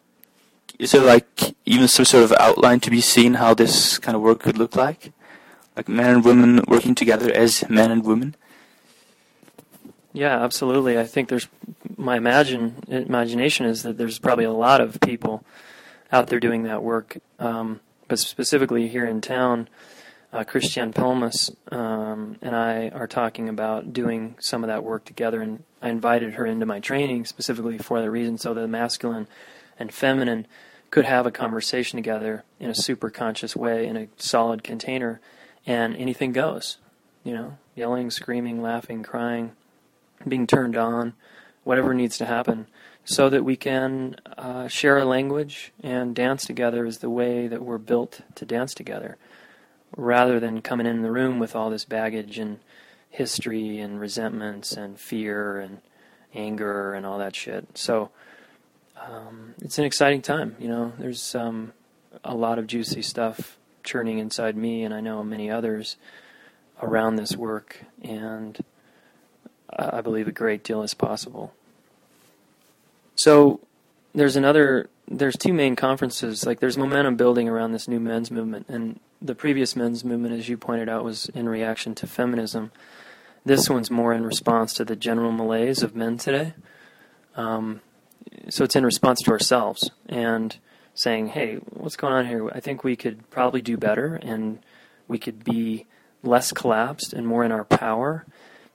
Is 0.79 0.91
there 0.91 1.01
like 1.01 1.55
even 1.65 1.87
some 1.87 2.05
sort 2.05 2.23
of 2.23 2.33
outline 2.39 2.79
to 2.81 2.89
be 2.89 2.99
seen 2.99 3.35
how 3.35 3.53
this 3.53 3.97
kind 3.99 4.15
of 4.15 4.21
work 4.21 4.39
could 4.39 4.57
look 4.57 4.75
like? 4.75 5.13
Like 5.75 5.87
men 5.87 6.15
and 6.15 6.25
women 6.25 6.61
working 6.67 6.95
together 6.95 7.31
as 7.31 7.63
men 7.69 7.91
and 7.91 8.03
women? 8.03 8.35
Yeah, 10.13 10.41
absolutely. 10.43 10.97
I 10.97 11.03
think 11.03 11.29
there's 11.29 11.47
my 11.97 12.17
imagine 12.17 12.83
imagination 12.87 13.65
is 13.65 13.83
that 13.83 13.97
there's 13.97 14.19
probably 14.19 14.45
a 14.45 14.51
lot 14.51 14.81
of 14.81 14.99
people 15.01 15.43
out 16.11 16.27
there 16.27 16.39
doing 16.39 16.63
that 16.63 16.83
work. 16.83 17.17
Um, 17.39 17.79
but 18.07 18.19
specifically 18.19 18.87
here 18.87 19.05
in 19.05 19.21
town, 19.21 19.67
uh, 20.31 20.43
Christiane 20.43 20.91
Pelmus 20.91 21.49
um, 21.71 22.37
and 22.41 22.55
I 22.55 22.89
are 22.89 23.07
talking 23.07 23.47
about 23.47 23.93
doing 23.93 24.35
some 24.39 24.63
of 24.63 24.67
that 24.67 24.83
work 24.83 25.05
together, 25.05 25.41
and 25.41 25.63
I 25.81 25.89
invited 25.89 26.33
her 26.33 26.45
into 26.45 26.65
my 26.65 26.79
training 26.79 27.25
specifically 27.25 27.77
for 27.77 28.01
that 28.01 28.11
reason, 28.11 28.37
so 28.37 28.53
that 28.53 28.61
the 28.61 28.67
masculine 28.67 29.27
and 29.79 29.93
feminine 29.93 30.45
could 30.91 31.05
have 31.05 31.25
a 31.25 31.31
conversation 31.31 31.97
together 31.97 32.43
in 32.59 32.69
a 32.69 32.75
super 32.75 33.09
conscious 33.09 33.55
way 33.55 33.87
in 33.87 33.97
a 33.97 34.07
solid 34.17 34.63
container, 34.63 35.21
and 35.65 35.95
anything 35.95 36.31
goes. 36.31 36.77
You 37.23 37.33
know, 37.33 37.57
yelling, 37.75 38.11
screaming, 38.11 38.61
laughing, 38.61 39.03
crying, 39.03 39.53
being 40.27 40.47
turned 40.47 40.75
on, 40.75 41.13
whatever 41.63 41.93
needs 41.93 42.17
to 42.19 42.25
happen 42.25 42.67
so 43.05 43.29
that 43.29 43.45
we 43.45 43.55
can 43.55 44.15
uh, 44.37 44.67
share 44.67 44.97
a 44.97 45.05
language 45.05 45.71
and 45.81 46.15
dance 46.15 46.43
together 46.43 46.85
is 46.85 46.97
the 46.97 47.09
way 47.09 47.47
that 47.47 47.61
we're 47.61 47.77
built 47.77 48.21
to 48.33 48.45
dance 48.45 48.73
together, 48.73 49.15
rather 49.95 50.39
than 50.39 50.61
coming 50.61 50.87
in 50.87 51.03
the 51.03 51.11
room 51.11 51.39
with 51.39 51.55
all 51.55 51.69
this 51.69 51.85
baggage 51.85 52.39
and 52.39 52.59
history 53.09 53.79
and 53.79 53.99
resentments 53.99 54.73
and 54.73 54.99
fear 54.99 55.59
and 55.59 55.81
anger 56.33 56.93
and 56.93 57.05
all 57.05 57.19
that 57.19 57.35
shit. 57.35 57.77
So 57.77 58.09
um, 58.99 59.53
it's 59.61 59.77
an 59.77 59.85
exciting 59.85 60.21
time. 60.21 60.55
You 60.59 60.67
know, 60.67 60.93
there's 60.97 61.35
um, 61.35 61.73
a 62.23 62.35
lot 62.35 62.59
of 62.59 62.67
juicy 62.67 63.03
stuff 63.03 63.57
churning 63.83 64.17
inside 64.17 64.57
me, 64.57 64.83
and 64.83 64.93
I 64.93 64.99
know 64.99 65.23
many 65.23 65.49
others 65.49 65.95
around 66.81 67.15
this 67.15 67.37
work, 67.37 67.85
and 68.01 68.57
I 69.69 70.01
believe 70.01 70.27
a 70.27 70.31
great 70.31 70.63
deal 70.63 70.81
is 70.81 70.93
possible. 70.93 71.53
So 73.15 73.61
there's 74.13 74.35
another 74.35 74.89
there's 75.07 75.37
two 75.37 75.53
main 75.53 75.75
conferences. 75.75 76.45
Like 76.45 76.59
there's 76.59 76.77
momentum 76.77 77.15
building 77.15 77.47
around 77.47 77.71
this 77.71 77.87
new 77.87 77.99
men's 77.99 78.31
movement 78.31 78.67
and 78.69 78.99
the 79.21 79.35
previous 79.35 79.75
men's 79.75 80.03
movement 80.03 80.37
as 80.37 80.49
you 80.49 80.57
pointed 80.57 80.89
out 80.89 81.03
was 81.03 81.29
in 81.29 81.47
reaction 81.47 81.95
to 81.95 82.07
feminism. 82.07 82.71
This 83.45 83.69
one's 83.69 83.91
more 83.91 84.13
in 84.13 84.25
response 84.25 84.73
to 84.73 84.85
the 84.85 84.95
general 84.95 85.31
malaise 85.31 85.83
of 85.83 85.95
men 85.95 86.17
today. 86.17 86.53
Um, 87.35 87.81
so 88.49 88.63
it's 88.63 88.75
in 88.75 88.85
response 88.85 89.21
to 89.21 89.31
ourselves 89.31 89.91
and 90.07 90.57
saying 90.93 91.27
hey 91.27 91.55
what's 91.69 91.95
going 91.95 92.13
on 92.13 92.25
here? 92.25 92.49
I 92.49 92.59
think 92.59 92.83
we 92.83 92.95
could 92.95 93.29
probably 93.29 93.61
do 93.61 93.77
better 93.77 94.15
and 94.15 94.59
we 95.07 95.19
could 95.19 95.43
be 95.43 95.85
less 96.23 96.51
collapsed 96.51 97.13
and 97.13 97.27
more 97.27 97.43
in 97.43 97.51
our 97.51 97.63
power 97.65 98.25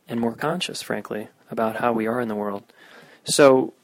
and 0.08 0.20
more 0.20 0.34
conscious 0.34 0.82
frankly 0.82 1.28
about 1.50 1.76
how 1.76 1.92
we 1.92 2.06
are 2.06 2.20
in 2.20 2.28
the 2.28 2.36
world. 2.36 2.62
So 3.24 3.74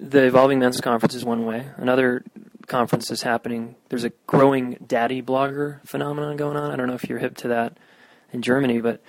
the 0.00 0.24
Evolving 0.24 0.58
Men's 0.58 0.80
Conference 0.80 1.14
is 1.14 1.24
one 1.24 1.44
way. 1.44 1.66
Another 1.76 2.24
conference 2.66 3.10
is 3.10 3.22
happening. 3.22 3.76
There's 3.88 4.04
a 4.04 4.12
growing 4.26 4.76
daddy 4.86 5.22
blogger 5.22 5.86
phenomenon 5.86 6.36
going 6.36 6.56
on. 6.56 6.70
I 6.70 6.76
don't 6.76 6.86
know 6.86 6.94
if 6.94 7.08
you're 7.08 7.18
hip 7.18 7.36
to 7.38 7.48
that 7.48 7.78
in 8.32 8.42
Germany, 8.42 8.80
but 8.80 9.02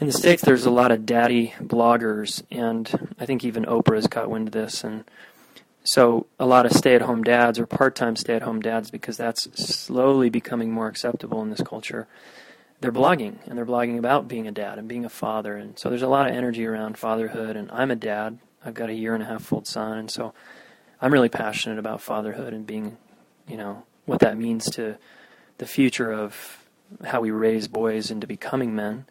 in 0.00 0.06
the 0.06 0.12
States, 0.12 0.42
there's 0.42 0.66
a 0.66 0.70
lot 0.70 0.90
of 0.90 1.06
daddy 1.06 1.54
bloggers, 1.60 2.42
and 2.50 3.12
I 3.18 3.26
think 3.26 3.44
even 3.44 3.64
Oprah 3.64 3.94
has 3.94 4.08
caught 4.08 4.28
wind 4.28 4.48
of 4.48 4.52
this. 4.52 4.82
And 4.82 5.04
so 5.84 6.26
a 6.38 6.46
lot 6.46 6.66
of 6.66 6.72
stay 6.72 6.96
at 6.96 7.02
home 7.02 7.22
dads 7.22 7.58
or 7.58 7.66
part 7.66 7.94
time 7.94 8.16
stay 8.16 8.34
at 8.34 8.42
home 8.42 8.60
dads, 8.60 8.90
because 8.90 9.16
that's 9.16 9.44
slowly 9.64 10.30
becoming 10.30 10.72
more 10.72 10.88
acceptable 10.88 11.42
in 11.42 11.50
this 11.50 11.62
culture. 11.62 12.08
They're 12.80 12.92
blogging, 12.92 13.36
and 13.46 13.56
they're 13.56 13.64
blogging 13.64 13.98
about 13.98 14.26
being 14.26 14.48
a 14.48 14.52
dad 14.52 14.78
and 14.78 14.88
being 14.88 15.04
a 15.04 15.08
father. 15.08 15.56
And 15.56 15.78
so 15.78 15.88
there's 15.88 16.02
a 16.02 16.08
lot 16.08 16.28
of 16.28 16.34
energy 16.34 16.66
around 16.66 16.98
fatherhood, 16.98 17.56
and 17.56 17.70
I'm 17.70 17.92
a 17.92 17.96
dad. 17.96 18.38
I've 18.64 18.74
got 18.74 18.90
a 18.90 18.94
year 18.94 19.14
and 19.14 19.22
a 19.22 19.26
half 19.26 19.52
old 19.52 19.66
son, 19.66 19.98
and 19.98 20.10
so 20.10 20.32
I'm 21.00 21.12
really 21.12 21.28
passionate 21.28 21.78
about 21.78 22.00
fatherhood 22.00 22.52
and 22.52 22.66
being, 22.66 22.96
you 23.46 23.56
know, 23.56 23.84
what 24.06 24.20
that 24.20 24.38
means 24.38 24.70
to 24.72 24.96
the 25.58 25.66
future 25.66 26.12
of 26.12 26.64
how 27.04 27.20
we 27.20 27.30
raise 27.30 27.68
boys 27.68 28.10
into 28.10 28.26
becoming 28.26 28.74
men. 28.74 29.06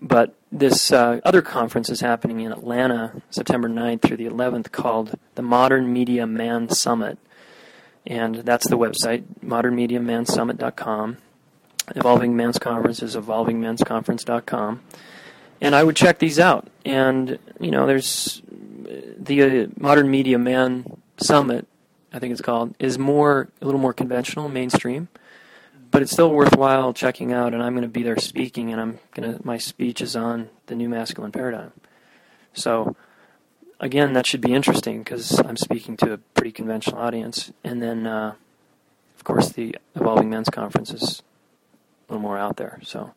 But 0.00 0.34
this 0.50 0.92
uh, 0.92 1.20
other 1.24 1.42
conference 1.42 1.88
is 1.88 2.00
happening 2.00 2.40
in 2.40 2.50
Atlanta, 2.50 3.22
September 3.30 3.68
9th 3.68 4.02
through 4.02 4.16
the 4.16 4.26
11th, 4.26 4.72
called 4.72 5.18
the 5.36 5.42
Modern 5.42 5.92
Media 5.92 6.26
Man 6.26 6.68
Summit. 6.68 7.18
And 8.04 8.36
that's 8.36 8.68
the 8.68 8.76
website, 8.76 9.24
modernmediamansummit.com. 9.44 11.18
Evolving 11.94 12.36
Men's 12.36 12.58
Conference 12.58 13.02
is 13.02 13.16
evolvingmensconference.com. 13.16 14.82
And 15.60 15.74
I 15.74 15.84
would 15.84 15.94
check 15.94 16.18
these 16.18 16.40
out. 16.40 16.68
And, 16.84 17.38
you 17.60 17.70
know, 17.70 17.86
there's 17.86 18.42
the 19.16 19.42
uh, 19.42 19.66
Modern 19.78 20.10
Media 20.10 20.38
Man 20.38 21.00
Summit, 21.18 21.66
I 22.12 22.18
think 22.18 22.32
it's 22.32 22.40
called, 22.40 22.74
is 22.78 22.98
more 22.98 23.48
a 23.60 23.64
little 23.64 23.80
more 23.80 23.92
conventional, 23.92 24.48
mainstream, 24.48 25.08
but 25.90 26.02
it's 26.02 26.12
still 26.12 26.30
worthwhile 26.30 26.92
checking 26.92 27.32
out. 27.32 27.54
And 27.54 27.62
I'm 27.62 27.72
going 27.72 27.82
to 27.82 27.88
be 27.88 28.02
there 28.02 28.18
speaking, 28.18 28.72
and 28.72 28.80
I'm 28.80 28.98
going 29.14 29.34
to 29.34 29.46
my 29.46 29.58
speech 29.58 30.00
is 30.00 30.16
on 30.16 30.48
the 30.66 30.74
new 30.74 30.88
masculine 30.88 31.32
paradigm. 31.32 31.72
So 32.54 32.96
again, 33.80 34.12
that 34.12 34.26
should 34.26 34.40
be 34.40 34.52
interesting 34.52 35.02
because 35.02 35.38
I'm 35.40 35.56
speaking 35.56 35.96
to 35.98 36.12
a 36.12 36.18
pretty 36.18 36.52
conventional 36.52 37.00
audience, 37.00 37.52
and 37.64 37.82
then 37.82 38.06
uh, 38.06 38.34
of 39.16 39.24
course 39.24 39.50
the 39.50 39.76
Evolving 39.94 40.30
Men's 40.30 40.50
Conference 40.50 40.92
is 40.92 41.22
a 42.08 42.12
little 42.12 42.22
more 42.22 42.38
out 42.38 42.56
there. 42.56 42.80
So. 42.82 43.12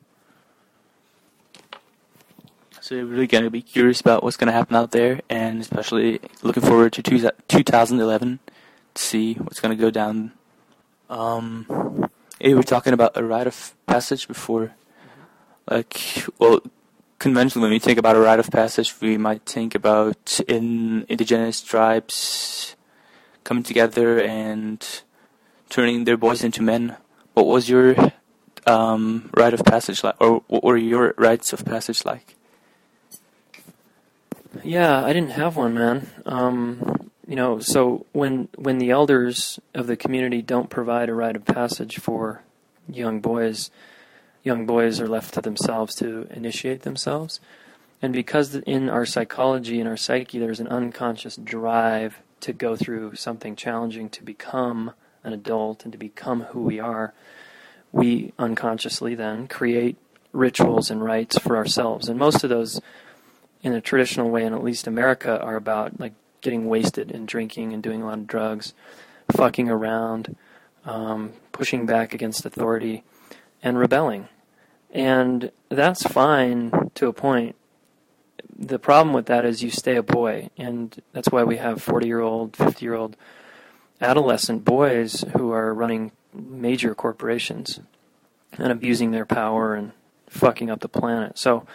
So 2.86 2.94
you're 2.94 3.06
really 3.06 3.26
going 3.26 3.44
to 3.44 3.50
be 3.50 3.64
curious 3.64 4.00
about 4.00 4.22
what's 4.22 4.38
going 4.38 4.46
to 4.46 4.54
happen 4.54 4.76
out 4.76 4.92
there, 4.92 5.20
and 5.28 5.60
especially 5.60 6.20
looking 6.44 6.62
forward 6.62 6.94
to 6.94 7.02
2011 7.02 8.40
to 8.94 9.02
see 9.02 9.34
what's 9.34 9.60
going 9.60 9.76
to 9.76 9.82
go 9.82 9.90
down. 9.90 10.34
Um, 11.10 12.12
you 12.40 12.56
were 12.56 12.62
talking 12.62 12.94
about 12.94 13.18
a 13.18 13.24
rite 13.24 13.48
of 13.48 13.74
passage 13.88 14.28
before. 14.28 14.76
Like, 15.68 16.28
well, 16.38 16.60
conventionally, 17.18 17.64
when 17.64 17.72
we 17.72 17.80
think 17.80 17.98
about 17.98 18.18
a 18.18 18.20
rite 18.20 18.38
of 18.38 18.52
passage, 18.52 18.94
we 19.02 19.18
might 19.18 19.48
think 19.48 19.74
about 19.74 20.40
in 20.48 21.08
indigenous 21.10 21.64
tribes 21.64 22.76
coming 23.44 23.64
together 23.64 24.22
and 24.22 25.02
turning 25.70 26.04
their 26.04 26.18
boys 26.18 26.44
into 26.44 26.62
men. 26.62 26.98
What 27.34 27.48
was 27.48 27.68
your 27.68 27.96
um, 28.68 29.32
rite 29.36 29.56
of 29.56 29.66
passage 29.66 30.04
like, 30.04 30.22
or 30.22 30.44
what 30.46 30.64
were 30.64 30.78
your 30.78 31.16
rites 31.18 31.52
of 31.52 31.66
passage 31.66 32.06
like? 32.06 32.35
Yeah, 34.66 35.06
I 35.06 35.14
didn't 35.14 35.30
have 35.34 35.58
one, 35.58 35.76
man. 35.76 36.08
Um, 36.26 37.12
you 37.28 37.36
know, 37.36 37.60
so 37.60 38.08
when 38.14 38.50
when 38.56 38.80
the 38.80 38.90
elders 38.90 39.60
of 39.76 39.86
the 39.86 39.96
community 39.96 40.42
don't 40.42 40.72
provide 40.72 41.08
a 41.08 41.14
rite 41.14 41.36
of 41.36 41.46
passage 41.46 42.00
for 42.00 42.42
young 42.90 43.22
boys, 43.22 43.70
young 44.42 44.66
boys 44.66 45.00
are 45.00 45.08
left 45.08 45.36
to 45.36 45.42
themselves 45.42 45.94
to 45.98 46.28
initiate 46.32 46.82
themselves. 46.82 47.40
And 48.02 48.12
because 48.12 48.56
in 48.56 48.90
our 48.90 49.06
psychology 49.06 49.80
and 49.80 49.88
our 49.88 49.98
psyche, 49.98 50.40
there's 50.40 50.60
an 50.60 50.68
unconscious 50.68 51.36
drive 51.36 52.18
to 52.40 52.52
go 52.52 52.76
through 52.76 53.14
something 53.14 53.56
challenging 53.56 54.10
to 54.10 54.24
become 54.24 54.94
an 55.24 55.34
adult 55.34 55.84
and 55.84 55.92
to 55.92 55.98
become 56.00 56.42
who 56.42 56.64
we 56.64 56.80
are, 56.80 57.14
we 57.92 58.34
unconsciously 58.40 59.14
then 59.14 59.48
create 59.48 59.98
rituals 60.34 60.90
and 60.90 61.04
rites 61.04 61.38
for 61.38 61.56
ourselves. 61.56 62.10
And 62.10 62.18
most 62.18 62.44
of 62.44 62.50
those 62.50 62.82
in 63.66 63.74
a 63.74 63.82
traditional 63.82 64.30
way, 64.30 64.46
in 64.46 64.54
at 64.54 64.64
least 64.64 64.86
America, 64.86 65.42
are 65.42 65.56
about 65.56 66.00
like 66.00 66.14
getting 66.42 66.68
wasted 66.68 67.10
and 67.12 67.28
drinking 67.28 67.74
and 67.74 67.82
doing 67.82 68.04
a 68.04 68.06
lot 68.06 68.20
of 68.20 68.28
drugs, 68.28 68.76
fucking 69.32 69.72
around, 69.72 70.38
um, 70.86 71.34
pushing 71.52 71.88
back 71.88 72.14
against 72.14 72.46
authority, 72.46 73.04
and 73.64 73.80
rebelling. 73.80 74.28
And 74.92 75.52
that's 75.70 76.04
fine 76.04 76.92
to 76.94 77.08
a 77.08 77.14
point. 77.14 77.56
The 78.56 78.78
problem 78.78 79.16
with 79.16 79.26
that 79.26 79.46
is 79.46 79.64
you 79.64 79.72
stay 79.72 79.96
a 79.96 80.04
boy, 80.04 80.52
and 80.56 81.02
that's 81.12 81.32
why 81.32 81.44
we 81.44 81.58
have 81.58 81.82
40 81.82 82.06
year 82.06 82.20
old, 82.20 82.56
50 82.56 82.86
year 82.86 82.94
old 82.94 83.18
adolescent 84.00 84.64
boys 84.64 85.26
who 85.36 85.52
are 85.52 85.74
running 85.74 86.12
major 86.32 86.94
corporations 86.94 87.80
and 88.60 88.72
abusing 88.72 89.10
their 89.10 89.26
power 89.26 89.74
and 89.74 89.92
fucking 90.30 90.70
up 90.70 90.82
the 90.82 90.88
planet. 90.88 91.40
So, 91.40 91.66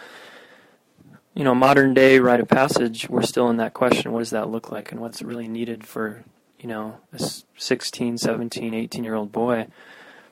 you 1.33 1.43
know, 1.43 1.55
modern 1.55 1.93
day 1.93 2.19
rite 2.19 2.39
of 2.39 2.47
passage, 2.47 3.09
we're 3.09 3.21
still 3.21 3.49
in 3.49 3.57
that 3.57 3.73
question. 3.73 4.11
What 4.11 4.19
does 4.19 4.31
that 4.31 4.49
look 4.49 4.71
like, 4.71 4.91
and 4.91 4.99
what's 4.99 5.21
really 5.21 5.47
needed 5.47 5.85
for 5.85 6.23
you 6.61 6.67
know, 6.67 6.97
a 7.11 7.19
16, 7.57 8.19
17, 8.19 8.73
18 8.73 9.03
year 9.03 9.15
old 9.15 9.31
boy 9.31 9.67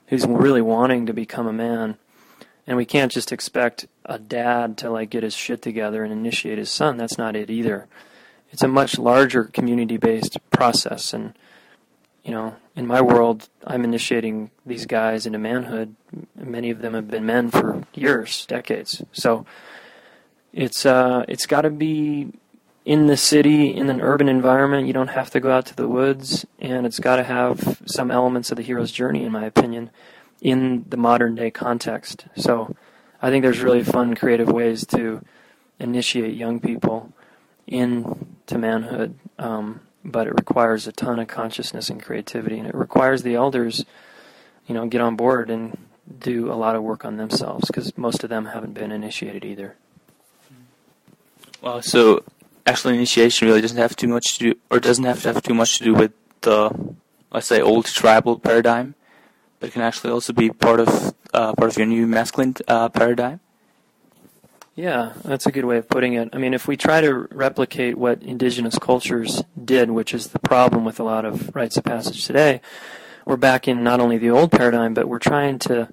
who's 0.08 0.26
really 0.26 0.62
wanting 0.62 1.08
to 1.08 1.14
become 1.14 1.48
a 1.48 1.54
man. 1.54 1.98
And 2.68 2.78
we 2.78 2.86
can't 2.86 3.12
just 3.12 3.32
expect 3.32 3.88
a 4.06 4.20
dad 4.20 4.78
to 4.78 4.92
like 4.92 5.10
get 5.10 5.24
his 5.24 5.34
shit 5.34 5.62
together 5.62 6.04
and 6.04 6.14
initiate 6.14 6.60
his 6.60 6.70
son. 6.70 6.98
That's 6.98 7.18
not 7.18 7.36
it 7.36 7.50
either. 7.50 7.88
It's 8.52 8.62
a 8.62 8.68
much 8.68 9.00
larger 9.00 9.46
community 9.46 9.98
based 9.98 10.38
process. 10.52 11.14
And, 11.14 11.34
you 12.24 12.32
know, 12.32 12.56
in 12.76 12.86
my 12.86 13.02
world, 13.02 13.50
I'm 13.66 13.84
initiating 13.84 14.52
these 14.66 14.86
guys 14.86 15.26
into 15.26 15.40
manhood. 15.40 15.96
Many 16.36 16.70
of 16.70 16.82
them 16.82 16.94
have 16.94 17.10
been 17.10 17.26
men 17.26 17.50
for 17.50 17.84
years, 17.96 18.46
decades. 18.46 19.04
So 19.14 19.48
it's 20.54 20.86
uh, 20.86 21.26
it's 21.28 21.46
got 21.46 21.62
to 21.62 21.70
be 21.70 22.32
in 22.86 23.08
the 23.08 23.18
city, 23.18 23.76
in 23.76 23.90
an 23.90 24.02
urban 24.02 24.28
environment. 24.28 24.88
You 24.88 24.94
don't 24.94 25.10
have 25.10 25.30
to 25.32 25.40
go 25.40 25.52
out 25.52 25.66
to 25.68 25.76
the 25.76 25.88
woods, 25.88 26.46
and 26.60 26.86
it's 26.86 27.00
got 27.00 27.18
to 27.18 27.24
have 27.24 27.82
some 27.86 28.10
elements 28.12 28.52
of 28.52 28.58
the 28.58 28.64
hero's 28.64 28.92
journey, 28.92 29.24
in 29.24 29.32
my 29.32 29.46
opinion, 29.46 29.92
in 30.42 30.86
the 30.90 30.98
modern 30.98 31.36
day 31.36 31.52
context. 31.52 32.26
So 32.36 32.76
I 33.22 33.30
think 33.30 33.44
there's 33.44 33.62
really 33.62 33.84
fun, 33.84 34.16
creative 34.16 34.50
ways 34.50 34.86
to 34.88 35.24
initiate 35.80 36.36
young 36.36 36.60
people 36.60 37.14
into 37.68 38.58
manhood. 38.58 39.16
Um, 39.38 39.82
but 40.04 40.28
it 40.28 40.34
requires 40.34 40.88
a 40.88 40.92
ton 40.92 41.20
of 41.20 41.28
consciousness 41.28 41.90
and 41.90 42.02
creativity, 42.02 42.58
and 42.58 42.68
it 42.68 42.76
requires 42.76 43.24
the 43.24 43.36
elders, 43.36 43.86
you 44.66 44.74
know, 44.74 44.88
get 44.88 45.02
on 45.02 45.16
board 45.16 45.50
and 45.50 45.78
do 46.20 46.52
a 46.52 46.56
lot 46.56 46.76
of 46.76 46.84
work 46.84 47.06
on 47.06 47.18
themselves 47.18 47.68
because 47.68 47.96
most 47.98 48.24
of 48.24 48.30
them 48.30 48.46
haven't 48.46 48.74
been 48.74 48.92
initiated 48.92 49.46
either. 49.46 49.76
Well, 51.62 51.82
so 51.82 52.24
actual 52.66 52.92
initiation 52.92 53.48
really 53.48 53.62
doesn't 53.62 53.78
have 53.78 53.96
too 53.96 54.08
much 54.08 54.38
to 54.38 54.54
do, 54.54 54.60
or 54.72 54.80
doesn't 54.80 55.04
have 55.04 55.22
to 55.24 55.34
have 55.34 55.44
too 55.44 55.54
much 55.54 55.78
to 55.80 55.84
do 55.84 55.94
with 55.94 56.14
the, 56.42 56.96
let's 57.32 57.48
say, 57.48 57.60
old 57.62 57.86
tribal 57.86 58.40
paradigm, 58.40 58.96
but 59.60 59.70
it 59.70 59.74
can 59.74 59.82
actually 59.82 60.12
also 60.12 60.32
be 60.32 60.50
part 60.50 60.80
of 60.80 61.14
uh, 61.34 61.54
part 61.54 61.70
of 61.70 61.78
your 61.78 61.88
new 61.88 62.08
masculine 62.08 62.56
uh, 62.68 62.90
paradigm. 62.90 63.40
Yeah, 64.76 65.12
that's 65.26 65.46
a 65.46 65.52
good 65.52 65.66
way 65.66 65.78
of 65.78 65.90
putting 65.90 66.14
it. 66.14 66.30
I 66.32 66.38
mean, 66.38 66.54
if 66.54 66.66
we 66.66 66.78
try 66.78 67.02
to 67.02 67.28
replicate 67.32 67.98
what 67.98 68.24
indigenous 68.24 68.80
cultures 68.80 69.44
did, 69.62 69.92
which 69.92 70.14
is 70.14 70.28
the 70.28 70.40
problem 70.40 70.86
with 70.86 71.02
a 71.02 71.04
lot 71.04 71.26
of 71.26 71.54
rites 71.54 71.76
of 71.76 71.84
passage 71.84 72.26
today, 72.26 72.62
we're 73.26 73.36
back 73.36 73.68
in 73.68 73.84
not 73.84 74.00
only 74.00 74.18
the 74.18 74.30
old 74.30 74.54
paradigm, 74.54 74.94
but 74.94 75.10
we're 75.10 75.20
trying 75.20 75.60
to 75.60 75.90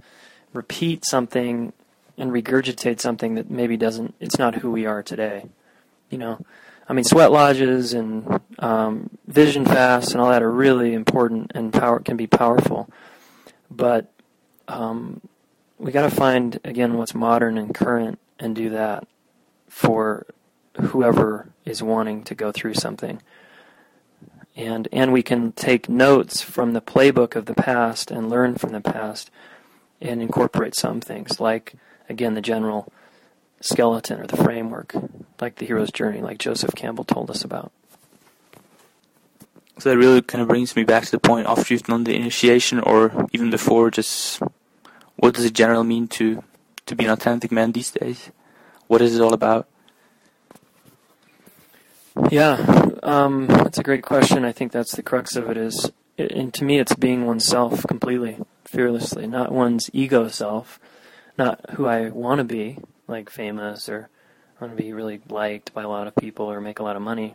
repeat 0.52 1.04
something 1.04 1.72
and 2.18 2.30
regurgitate 2.30 3.00
something 3.00 3.34
that 3.34 3.50
maybe 3.50 3.76
doesn't, 3.76 4.14
it's 4.20 4.38
not 4.38 4.56
who 4.56 4.70
we 4.70 4.86
are 4.86 5.02
today. 5.02 5.46
You 6.10 6.18
know, 6.18 6.44
I 6.88 6.92
mean, 6.92 7.04
sweat 7.04 7.32
lodges 7.32 7.92
and 7.92 8.40
um, 8.58 9.10
vision 9.26 9.64
fasts 9.64 10.12
and 10.12 10.20
all 10.20 10.30
that 10.30 10.42
are 10.42 10.50
really 10.50 10.94
important 10.94 11.52
and 11.54 11.72
power 11.72 11.98
can 11.98 12.16
be 12.16 12.26
powerful, 12.26 12.88
but 13.70 14.12
um, 14.68 15.20
we 15.78 15.92
got 15.92 16.08
to 16.08 16.14
find 16.14 16.60
again 16.64 16.94
what's 16.94 17.14
modern 17.14 17.58
and 17.58 17.74
current 17.74 18.18
and 18.38 18.54
do 18.54 18.70
that 18.70 19.06
for 19.68 20.26
whoever 20.80 21.48
is 21.64 21.82
wanting 21.82 22.22
to 22.24 22.34
go 22.34 22.52
through 22.52 22.74
something. 22.74 23.20
And 24.54 24.88
and 24.92 25.12
we 25.12 25.22
can 25.22 25.52
take 25.52 25.88
notes 25.88 26.40
from 26.40 26.72
the 26.72 26.80
playbook 26.80 27.36
of 27.36 27.46
the 27.46 27.54
past 27.54 28.10
and 28.10 28.30
learn 28.30 28.54
from 28.54 28.70
the 28.70 28.80
past 28.80 29.30
and 30.00 30.22
incorporate 30.22 30.74
some 30.74 31.00
things 31.00 31.40
like 31.40 31.74
again 32.08 32.34
the 32.34 32.40
general 32.40 32.92
skeleton 33.60 34.20
or 34.20 34.26
the 34.26 34.36
framework 34.36 34.94
like 35.40 35.56
the 35.56 35.66
hero's 35.66 35.90
journey 35.90 36.20
like 36.20 36.38
Joseph 36.38 36.74
Campbell 36.74 37.04
told 37.04 37.30
us 37.30 37.44
about. 37.44 37.72
So 39.78 39.90
that 39.90 39.98
really 39.98 40.22
kind 40.22 40.40
of 40.40 40.48
brings 40.48 40.74
me 40.74 40.84
back 40.84 41.04
to 41.04 41.10
the 41.10 41.18
point 41.18 41.46
after 41.46 41.74
you've 41.74 41.82
done 41.82 42.04
the 42.04 42.14
initiation 42.14 42.80
or 42.80 43.26
even 43.32 43.50
before 43.50 43.90
just 43.90 44.40
what 45.16 45.34
does 45.34 45.44
it 45.44 45.52
generally 45.52 45.86
mean 45.86 46.08
to 46.08 46.42
to 46.86 46.94
be 46.94 47.04
an 47.04 47.10
authentic 47.10 47.50
man 47.52 47.72
these 47.72 47.90
days? 47.90 48.30
What 48.86 49.02
is 49.02 49.16
it 49.16 49.22
all 49.22 49.34
about? 49.34 49.68
Yeah, 52.30 52.90
um, 53.02 53.46
that's 53.46 53.78
a 53.78 53.82
great 53.82 54.02
question. 54.02 54.44
I 54.44 54.52
think 54.52 54.72
that's 54.72 54.96
the 54.96 55.02
crux 55.02 55.36
of 55.36 55.50
it. 55.50 55.56
Is 55.58 55.90
and 56.16 56.54
to 56.54 56.64
me, 56.64 56.78
it's 56.78 56.94
being 56.94 57.26
oneself 57.26 57.86
completely, 57.86 58.38
fearlessly, 58.64 59.26
not 59.26 59.52
one's 59.52 59.90
ego 59.92 60.28
self, 60.28 60.80
not 61.38 61.70
who 61.70 61.86
I 61.86 62.08
want 62.08 62.38
to 62.38 62.44
be, 62.44 62.78
like 63.08 63.30
famous 63.30 63.88
or 63.88 64.08
want 64.60 64.76
to 64.76 64.82
be 64.82 64.92
really 64.92 65.20
liked 65.28 65.74
by 65.74 65.82
a 65.82 65.88
lot 65.88 66.06
of 66.06 66.16
people 66.16 66.50
or 66.50 66.60
make 66.60 66.78
a 66.78 66.82
lot 66.82 66.96
of 66.96 67.02
money. 67.02 67.34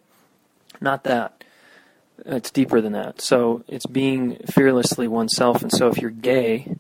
Not 0.80 1.04
that. 1.04 1.44
It's 2.26 2.52
deeper 2.52 2.82
than 2.82 2.94
that. 2.94 3.22
So 3.22 3.64
it's 3.68 3.86
being 3.86 4.38
fearlessly 4.48 5.08
oneself. 5.08 5.62
And 5.62 5.72
so 5.72 5.88
if 5.88 5.98
you're 5.98 6.12
gay, 6.12 6.76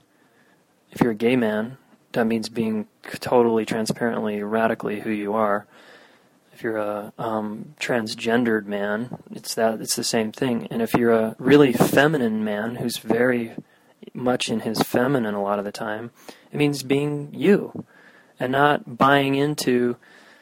if 0.92 1.02
you're 1.02 1.12
a 1.12 1.16
gay 1.16 1.36
man, 1.36 1.78
that 2.14 2.28
means 2.28 2.50
being 2.50 2.88
totally 3.20 3.66
transparently, 3.66 4.44
radically 4.44 5.00
who 5.00 5.10
you 5.10 5.34
are. 5.34 5.66
If 6.54 6.64
you're 6.64 6.78
a 6.78 7.14
um, 7.18 7.74
transgendered 7.80 8.66
man, 8.66 9.18
it's 9.32 9.56
that 9.56 9.82
it's 9.82 9.96
the 9.96 10.04
same 10.04 10.32
thing. 10.32 10.68
And 10.70 10.82
if 10.82 10.94
you're 10.94 11.14
a 11.14 11.36
really 11.40 11.74
feminine 11.74 12.44
man 12.44 12.76
who's 12.76 12.98
very 12.98 13.56
much 14.14 14.50
in 14.50 14.60
his 14.62 14.84
feminine 14.84 15.34
a 15.34 15.42
lot 15.42 15.60
of 15.60 15.66
the 15.66 15.72
time, 15.72 16.12
it 16.52 16.58
means 16.58 16.84
being 16.84 17.34
you 17.34 17.86
and 18.40 18.52
not 18.52 18.98
buying 18.98 19.36
into 19.36 19.98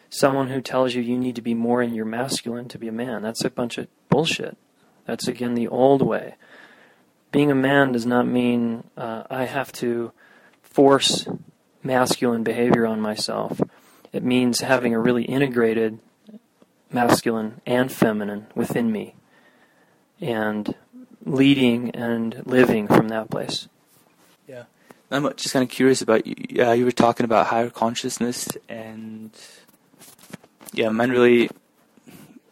someone 0.10 0.50
who 0.50 0.62
tells 0.62 0.96
you 0.96 1.02
you 1.02 1.18
need 1.18 1.36
to 1.36 1.42
be 1.42 1.54
more 1.54 1.82
in 1.82 1.94
your 1.94 2.06
masculine 2.06 2.68
to 2.70 2.80
be 2.80 2.88
a 2.88 2.92
man. 2.92 3.22
That's 3.22 3.44
a 3.44 3.50
bunch 3.50 3.78
of 3.78 3.88
bullshit. 4.10 4.58
That's 5.06 5.28
again 5.28 5.56
the 5.56 5.68
old 5.68 6.02
way. 6.02 6.36
Being 7.32 7.52
a 7.52 7.56
man 7.56 7.92
does 7.92 8.06
not 8.06 8.28
mean 8.28 8.84
uh, 8.98 9.24
I 9.30 9.46
have 9.46 9.72
to 9.74 10.12
force 10.64 11.28
masculine 11.84 12.44
behavior 12.44 12.86
on 12.88 13.00
myself. 13.00 13.62
It 14.12 14.24
means 14.24 14.62
having 14.62 14.94
a 14.94 15.00
really 15.00 15.24
integrated 15.24 16.00
masculine 16.92 17.62
and 17.66 17.92
feminine 17.92 18.48
within 18.56 18.92
me 18.92 19.16
and 20.20 20.74
leading 21.24 21.92
and 21.92 22.42
living 22.46 22.88
from 22.88 23.10
that 23.10 23.30
place. 23.30 23.68
Yeah. 24.48 24.64
I'm 25.12 25.24
just 25.36 25.54
kind 25.54 25.64
of 25.64 25.70
curious 25.70 26.02
about 26.02 26.28
you. 26.28 26.64
Uh, 26.64 26.72
you 26.74 26.86
were 26.86 26.92
talking 26.92 27.24
about 27.24 27.48
higher 27.48 27.70
consciousness, 27.70 28.48
and 28.68 29.32
yeah, 30.72 30.90
men 30.90 31.10
really, 31.10 31.50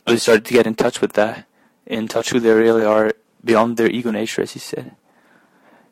really 0.08 0.18
started 0.18 0.46
to 0.46 0.54
get 0.54 0.66
in 0.66 0.74
touch 0.74 1.00
with 1.00 1.14
that, 1.14 1.46
in 1.86 2.08
touch 2.08 2.32
who 2.32 2.40
they 2.40 2.52
really 2.52 2.84
are 2.84 3.14
beyond 3.44 3.78
their 3.78 3.90
ego 3.90 4.10
nature, 4.10 4.42
as 4.42 4.56
you 4.56 4.62
said. 4.62 4.96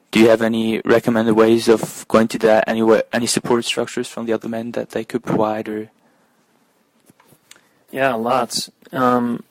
Do 0.09 0.19
you 0.19 0.29
have 0.29 0.41
any 0.41 0.81
recommended 0.85 1.35
ways 1.35 1.67
of 1.67 2.07
going 2.07 2.29
to 2.29 2.39
that? 2.39 2.63
Any 2.67 2.81
way, 2.81 3.03
any 3.13 3.27
support 3.27 3.65
structures 3.65 4.07
from 4.07 4.25
the 4.25 4.33
other 4.33 4.49
men 4.49 4.71
that 4.71 4.91
they 4.91 5.03
could 5.03 5.23
provide, 5.23 5.69
or? 5.69 5.91
Yeah, 7.91 8.13
lots. 8.15 8.71
Um, 8.91 9.43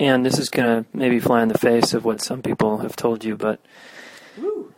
and 0.00 0.26
this 0.26 0.38
is 0.38 0.48
going 0.48 0.66
to 0.66 0.88
maybe 0.92 1.20
fly 1.20 1.42
in 1.42 1.48
the 1.48 1.58
face 1.58 1.94
of 1.94 2.04
what 2.04 2.20
some 2.20 2.42
people 2.42 2.78
have 2.78 2.96
told 2.96 3.22
you, 3.22 3.36
but 3.36 3.60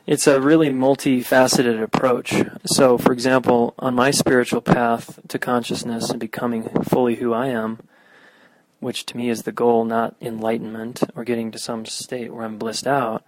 it's 0.06 0.26
a 0.26 0.40
really 0.40 0.68
multifaceted 0.68 1.82
approach. 1.82 2.34
So, 2.66 2.98
for 2.98 3.12
example, 3.12 3.74
on 3.78 3.94
my 3.94 4.10
spiritual 4.10 4.60
path 4.60 5.18
to 5.28 5.38
consciousness 5.38 6.10
and 6.10 6.20
becoming 6.20 6.68
fully 6.84 7.16
who 7.16 7.32
I 7.32 7.46
am, 7.46 7.78
which 8.80 9.06
to 9.06 9.16
me 9.16 9.30
is 9.30 9.42
the 9.42 9.52
goal, 9.52 9.84
not 9.84 10.14
enlightenment 10.20 11.02
or 11.16 11.24
getting 11.24 11.50
to 11.52 11.58
some 11.58 11.86
state 11.86 12.32
where 12.32 12.44
I'm 12.44 12.58
blissed 12.58 12.86
out, 12.86 13.24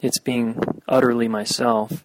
it's 0.00 0.18
being 0.18 0.62
utterly 0.86 1.26
myself. 1.26 2.04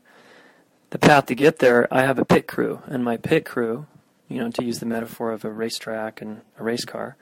The 0.89 0.97
path 0.97 1.27
to 1.27 1.35
get 1.35 1.59
there, 1.59 1.87
I 1.93 2.01
have 2.01 2.17
a 2.17 2.25
pit 2.25 2.47
crew, 2.47 2.81
and 2.85 3.03
my 3.03 3.17
pit 3.17 3.45
crew, 3.45 3.85
you 4.27 4.39
know, 4.39 4.49
to 4.49 4.63
use 4.63 4.79
the 4.79 4.85
metaphor 4.85 5.31
of 5.31 5.45
a 5.45 5.51
racetrack 5.51 6.21
and 6.21 6.41
a 6.57 6.63
race 6.63 6.85
car, 6.85 7.15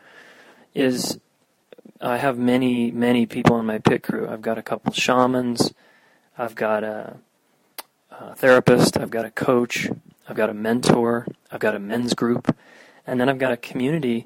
is 0.73 1.19
I 1.99 2.17
have 2.17 2.37
many, 2.37 2.91
many 2.91 3.25
people 3.25 3.59
in 3.59 3.65
my 3.65 3.79
pit 3.79 4.03
crew. 4.03 4.27
I've 4.29 4.41
got 4.41 4.57
a 4.57 4.63
couple 4.63 4.93
shamans, 4.93 5.73
I've 6.37 6.55
got 6.55 6.83
a, 6.83 7.17
a 8.09 8.35
therapist, 8.35 8.97
I've 8.97 9.11
got 9.11 9.25
a 9.25 9.31
coach, 9.31 9.89
I've 10.27 10.35
got 10.35 10.49
a 10.49 10.53
mentor, 10.53 11.27
I've 11.51 11.59
got 11.59 11.75
a 11.75 11.79
men's 11.79 12.15
group, 12.15 12.55
and 13.05 13.19
then 13.19 13.29
I've 13.29 13.37
got 13.37 13.51
a 13.51 13.57
community 13.57 14.25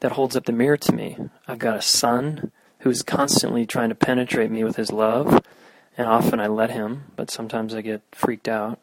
that 0.00 0.12
holds 0.12 0.36
up 0.36 0.44
the 0.44 0.52
mirror 0.52 0.76
to 0.76 0.92
me. 0.92 1.16
I've 1.48 1.58
got 1.58 1.76
a 1.76 1.82
son 1.82 2.52
who's 2.80 3.02
constantly 3.02 3.66
trying 3.66 3.88
to 3.88 3.96
penetrate 3.96 4.52
me 4.52 4.62
with 4.62 4.76
his 4.76 4.92
love, 4.92 5.42
and 5.96 6.06
often 6.06 6.38
I 6.38 6.46
let 6.46 6.70
him, 6.70 7.04
but 7.16 7.30
sometimes 7.30 7.74
I 7.74 7.80
get 7.80 8.02
freaked 8.12 8.46
out. 8.46 8.78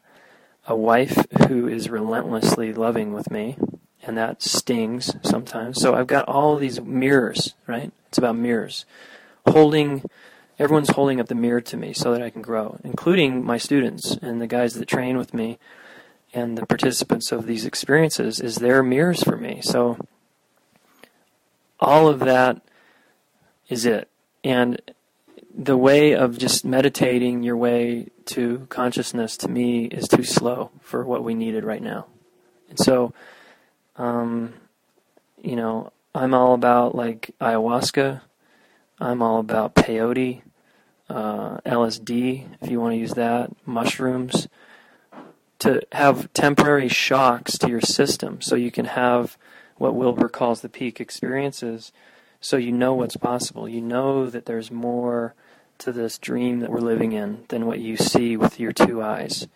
A 0.67 0.75
wife 0.75 1.25
who 1.47 1.67
is 1.67 1.89
relentlessly 1.89 2.73
loving 2.73 3.13
with 3.13 3.31
me, 3.31 3.55
and 4.03 4.17
that 4.17 4.41
stings 4.41 5.15
sometimes. 5.23 5.79
So 5.79 5.95
I've 5.95 6.07
got 6.07 6.27
all 6.27 6.57
these 6.57 6.81
mirrors, 6.81 7.53
right? 7.67 7.93
It's 8.07 8.17
about 8.17 8.35
mirrors. 8.35 8.83
Holding 9.47 10.03
everyone's 10.57 10.91
holding 10.91 11.19
up 11.19 11.27
the 11.27 11.35
mirror 11.35 11.61
to 11.61 11.77
me 11.77 11.93
so 11.93 12.11
that 12.11 12.21
I 12.21 12.29
can 12.29 12.41
grow, 12.41 12.79
including 12.83 13.43
my 13.43 13.57
students 13.57 14.17
and 14.21 14.41
the 14.41 14.47
guys 14.47 14.75
that 14.75 14.87
train 14.87 15.17
with 15.17 15.33
me 15.33 15.59
and 16.33 16.57
the 16.57 16.65
participants 16.65 17.31
of 17.31 17.45
these 17.45 17.65
experiences 17.65 18.39
is 18.39 18.57
their 18.57 18.83
mirrors 18.83 19.23
for 19.23 19.37
me. 19.37 19.61
So 19.61 19.97
all 21.79 22.07
of 22.07 22.19
that 22.19 22.61
is 23.69 23.85
it. 23.85 24.09
And 24.43 24.81
the 25.57 25.77
way 25.77 26.13
of 26.13 26.37
just 26.37 26.65
meditating 26.65 27.43
your 27.43 27.55
way 27.55 28.09
to 28.25 28.67
consciousness 28.69 29.37
to 29.37 29.47
me 29.47 29.85
is 29.85 30.07
too 30.07 30.23
slow 30.23 30.71
for 30.81 31.05
what 31.05 31.23
we 31.23 31.33
needed 31.33 31.63
right 31.63 31.81
now. 31.81 32.07
And 32.69 32.77
so, 32.77 33.13
um, 33.95 34.53
you 35.41 35.55
know, 35.55 35.91
I'm 36.13 36.33
all 36.33 36.53
about 36.53 36.95
like 36.95 37.31
ayahuasca. 37.39 38.21
I'm 38.99 39.21
all 39.21 39.39
about 39.39 39.75
peyote, 39.75 40.41
uh, 41.09 41.57
LSD, 41.65 42.47
if 42.61 42.69
you 42.69 42.79
want 42.79 42.93
to 42.93 42.97
use 42.97 43.13
that, 43.13 43.51
mushrooms, 43.65 44.47
to 45.59 45.81
have 45.91 46.31
temporary 46.33 46.89
shocks 46.89 47.57
to 47.57 47.69
your 47.69 47.81
system 47.81 48.41
so 48.41 48.55
you 48.55 48.71
can 48.71 48.85
have 48.85 49.37
what 49.77 49.95
Wilber 49.95 50.29
calls 50.29 50.61
the 50.61 50.69
peak 50.69 51.01
experiences 51.01 51.91
so 52.45 52.57
you 52.57 52.71
know 52.71 52.93
what's 52.93 53.17
possible. 53.17 53.67
You 53.67 53.81
know 53.81 54.29
that 54.29 54.45
there's 54.45 54.69
more 54.69 55.33
to 55.79 55.91
this 55.91 56.19
dream 56.19 56.59
that 56.59 56.69
we're 56.69 56.79
living 56.79 57.11
in 57.11 57.43
than 57.47 57.65
what 57.65 57.79
you 57.79 57.97
see 57.97 58.37
with 58.37 58.59
your 58.59 58.71
two 58.71 59.01
eyes. 59.01 59.47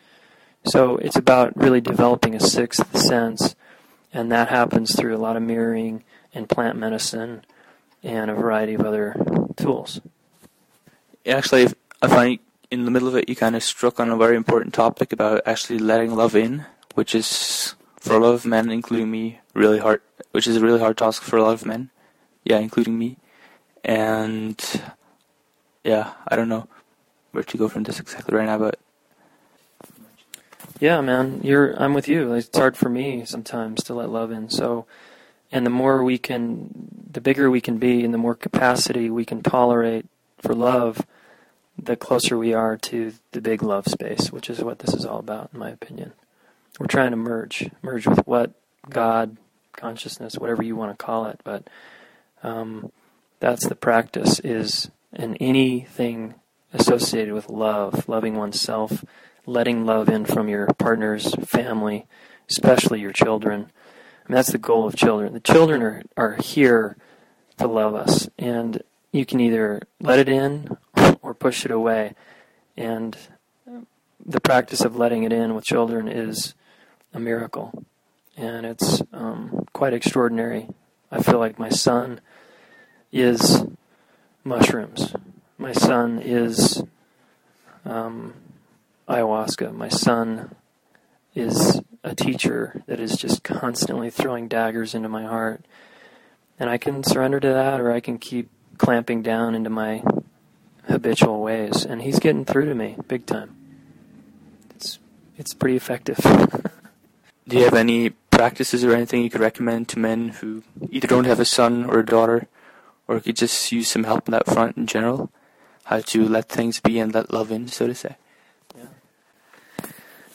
So 0.65 0.97
it's 0.97 1.15
about 1.15 1.55
really 1.55 1.81
developing 1.81 2.33
a 2.33 2.39
sixth 2.39 2.97
sense, 2.97 3.55
and 4.11 4.31
that 4.31 4.49
happens 4.49 4.95
through 4.95 5.15
a 5.15 5.21
lot 5.21 5.37
of 5.37 5.43
mirroring 5.43 6.03
and 6.33 6.49
plant 6.49 6.77
medicine 6.77 7.43
and 8.03 8.31
a 8.31 8.35
variety 8.35 8.73
of 8.73 8.81
other 8.81 9.15
tools. 9.55 10.01
Actually, 11.25 11.67
I 12.01 12.07
find 12.07 12.39
in 12.71 12.85
the 12.85 12.91
middle 12.91 13.07
of 13.07 13.15
it, 13.15 13.29
you 13.29 13.35
kind 13.35 13.55
of 13.55 13.63
struck 13.63 13.99
on 13.99 14.09
a 14.09 14.17
very 14.17 14.35
important 14.35 14.73
topic 14.73 15.11
about 15.11 15.41
actually 15.45 15.79
letting 15.79 16.15
love 16.15 16.35
in, 16.35 16.65
which 16.93 17.15
is 17.15 17.75
for 17.99 18.15
a 18.15 18.19
lot 18.19 18.33
of 18.33 18.45
men, 18.45 18.69
including 18.71 19.11
me, 19.11 19.39
really 19.53 19.79
hard. 19.79 20.01
Which 20.31 20.47
is 20.47 20.57
a 20.57 20.61
really 20.61 20.79
hard 20.79 20.97
task 20.97 21.23
for 21.23 21.37
a 21.37 21.43
lot 21.43 21.53
of 21.53 21.65
men. 21.65 21.89
Yeah, 22.43 22.59
including 22.59 22.97
me. 22.97 23.17
And 23.83 24.63
yeah, 25.83 26.13
I 26.27 26.35
don't 26.35 26.49
know 26.49 26.67
where 27.31 27.43
to 27.43 27.57
go 27.57 27.67
from 27.67 27.83
this 27.83 27.99
exactly 27.99 28.35
right 28.35 28.45
now, 28.45 28.57
but 28.57 28.79
yeah, 30.79 31.01
man, 31.01 31.41
you're 31.43 31.73
I'm 31.81 31.93
with 31.93 32.07
you. 32.07 32.33
It's 32.33 32.55
hard 32.55 32.77
for 32.77 32.89
me 32.89 33.25
sometimes 33.25 33.83
to 33.83 33.93
let 33.93 34.09
love 34.09 34.31
in. 34.31 34.49
So, 34.49 34.85
and 35.51 35.65
the 35.65 35.71
more 35.71 36.03
we 36.03 36.17
can, 36.17 37.07
the 37.11 37.21
bigger 37.21 37.49
we 37.49 37.61
can 37.61 37.77
be, 37.77 38.03
and 38.03 38.13
the 38.13 38.17
more 38.17 38.35
capacity 38.35 39.09
we 39.09 39.25
can 39.25 39.41
tolerate 39.41 40.05
for 40.39 40.53
love, 40.53 41.05
the 41.77 41.95
closer 41.95 42.37
we 42.37 42.53
are 42.53 42.77
to 42.77 43.13
the 43.31 43.41
big 43.41 43.63
love 43.63 43.87
space, 43.87 44.31
which 44.31 44.49
is 44.49 44.63
what 44.63 44.79
this 44.79 44.93
is 44.93 45.05
all 45.05 45.19
about, 45.19 45.49
in 45.53 45.59
my 45.59 45.69
opinion. 45.69 46.13
We're 46.79 46.87
trying 46.87 47.11
to 47.11 47.17
merge, 47.17 47.69
merge 47.81 48.07
with 48.07 48.25
what 48.27 48.51
God, 48.89 49.37
consciousness, 49.73 50.35
whatever 50.37 50.63
you 50.63 50.75
want 50.75 50.97
to 50.97 51.03
call 51.03 51.25
it, 51.25 51.39
but 51.43 51.67
um, 52.43 52.91
that's 53.39 53.67
the 53.67 53.75
practice. 53.75 54.39
Is 54.39 54.91
in 55.13 55.35
anything 55.37 56.35
associated 56.73 57.33
with 57.33 57.49
love, 57.49 58.07
loving 58.07 58.35
oneself, 58.35 59.03
letting 59.45 59.85
love 59.85 60.09
in 60.09 60.25
from 60.25 60.47
your 60.47 60.67
partner's 60.77 61.33
family, 61.35 62.05
especially 62.49 62.99
your 63.01 63.11
children. 63.11 63.71
Mean, 64.29 64.35
that's 64.35 64.51
the 64.51 64.59
goal 64.59 64.85
of 64.85 64.95
children. 64.95 65.33
The 65.33 65.39
children 65.39 65.81
are, 65.81 66.03
are 66.15 66.35
here 66.35 66.95
to 67.57 67.67
love 67.67 67.95
us, 67.95 68.29
and 68.37 68.83
you 69.11 69.25
can 69.25 69.39
either 69.39 69.81
let 69.99 70.19
it 70.19 70.29
in 70.29 70.77
or 71.23 71.33
push 71.33 71.65
it 71.65 71.71
away. 71.71 72.13
And 72.77 73.17
the 74.23 74.39
practice 74.39 74.81
of 74.81 74.95
letting 74.95 75.23
it 75.23 75.33
in 75.33 75.55
with 75.55 75.65
children 75.65 76.07
is 76.07 76.53
a 77.11 77.19
miracle, 77.19 77.83
and 78.37 78.67
it's 78.67 79.01
um, 79.11 79.65
quite 79.73 79.93
extraordinary. 79.93 80.67
I 81.11 81.23
feel 81.23 81.39
like 81.39 81.57
my 81.57 81.69
son 81.69 82.21
is 83.11 83.65
mushrooms. 84.43 85.15
My 85.57 85.71
son 85.71 86.21
is 86.23 86.83
um, 87.83 88.35
ayahuasca. 89.07 89.73
My 89.73 89.89
son 89.89 90.53
is 91.33 91.78
a 92.03 92.15
teacher 92.15 92.83
that 92.87 92.99
is 92.99 93.15
just 93.15 93.43
constantly 93.43 94.09
throwing 94.09 94.47
daggers 94.47 94.95
into 94.95 95.09
my 95.09 95.23
heart. 95.23 95.65
And 96.59 96.69
I 96.69 96.77
can 96.77 97.03
surrender 97.03 97.39
to 97.39 97.47
that 97.49 97.79
or 97.79 97.91
I 97.91 97.99
can 97.99 98.17
keep 98.17 98.49
clamping 98.77 99.21
down 99.21 99.55
into 99.55 99.69
my 99.69 100.03
habitual 100.87 101.41
ways. 101.41 101.85
And 101.85 102.01
he's 102.01 102.19
getting 102.19 102.45
through 102.45 102.65
to 102.65 102.75
me 102.75 102.97
big 103.07 103.25
time. 103.25 103.55
It's, 104.75 104.99
it's 105.37 105.53
pretty 105.53 105.75
effective. 105.75 106.17
Do 107.47 107.57
you 107.57 107.63
have 107.63 107.73
any 107.73 108.11
practices 108.29 108.83
or 108.83 108.93
anything 108.93 109.23
you 109.23 109.29
could 109.29 109.41
recommend 109.41 109.89
to 109.89 109.99
men 109.99 110.29
who 110.29 110.63
either 110.89 111.07
don't 111.07 111.25
have 111.25 111.39
a 111.39 111.45
son 111.45 111.85
or 111.85 111.99
a 111.99 112.05
daughter 112.05 112.47
or 113.07 113.19
could 113.19 113.35
just 113.35 113.71
use 113.71 113.87
some 113.87 114.03
help 114.03 114.29
on 114.29 114.31
that 114.31 114.45
front 114.45 114.77
in 114.77 114.85
general? 114.85 115.31
How 115.85 115.99
to 115.99 116.29
let 116.29 116.47
things 116.47 116.79
be 116.79 116.99
and 116.99 117.11
let 117.11 117.33
love 117.33 117.51
in, 117.51 117.67
so 117.67 117.87
to 117.87 117.95
say. 117.95 118.17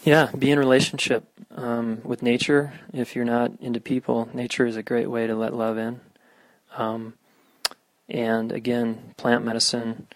Yeah, 0.05 0.29
be 0.39 0.51
in 0.51 0.59
relationship 0.59 1.25
um, 1.57 2.03
with 2.05 2.23
nature. 2.23 2.75
If 2.93 3.17
you're 3.17 3.25
not 3.25 3.53
into 3.61 3.81
people, 3.81 4.29
nature 4.35 4.67
is 4.67 4.77
a 4.77 4.83
great 4.83 5.09
way 5.09 5.27
to 5.27 5.35
let 5.35 5.55
love 5.55 5.79
in. 5.79 6.01
Um, 6.77 7.15
and 8.07 8.53
again, 8.53 9.15
plant 9.17 9.47
medicine. 9.47 10.07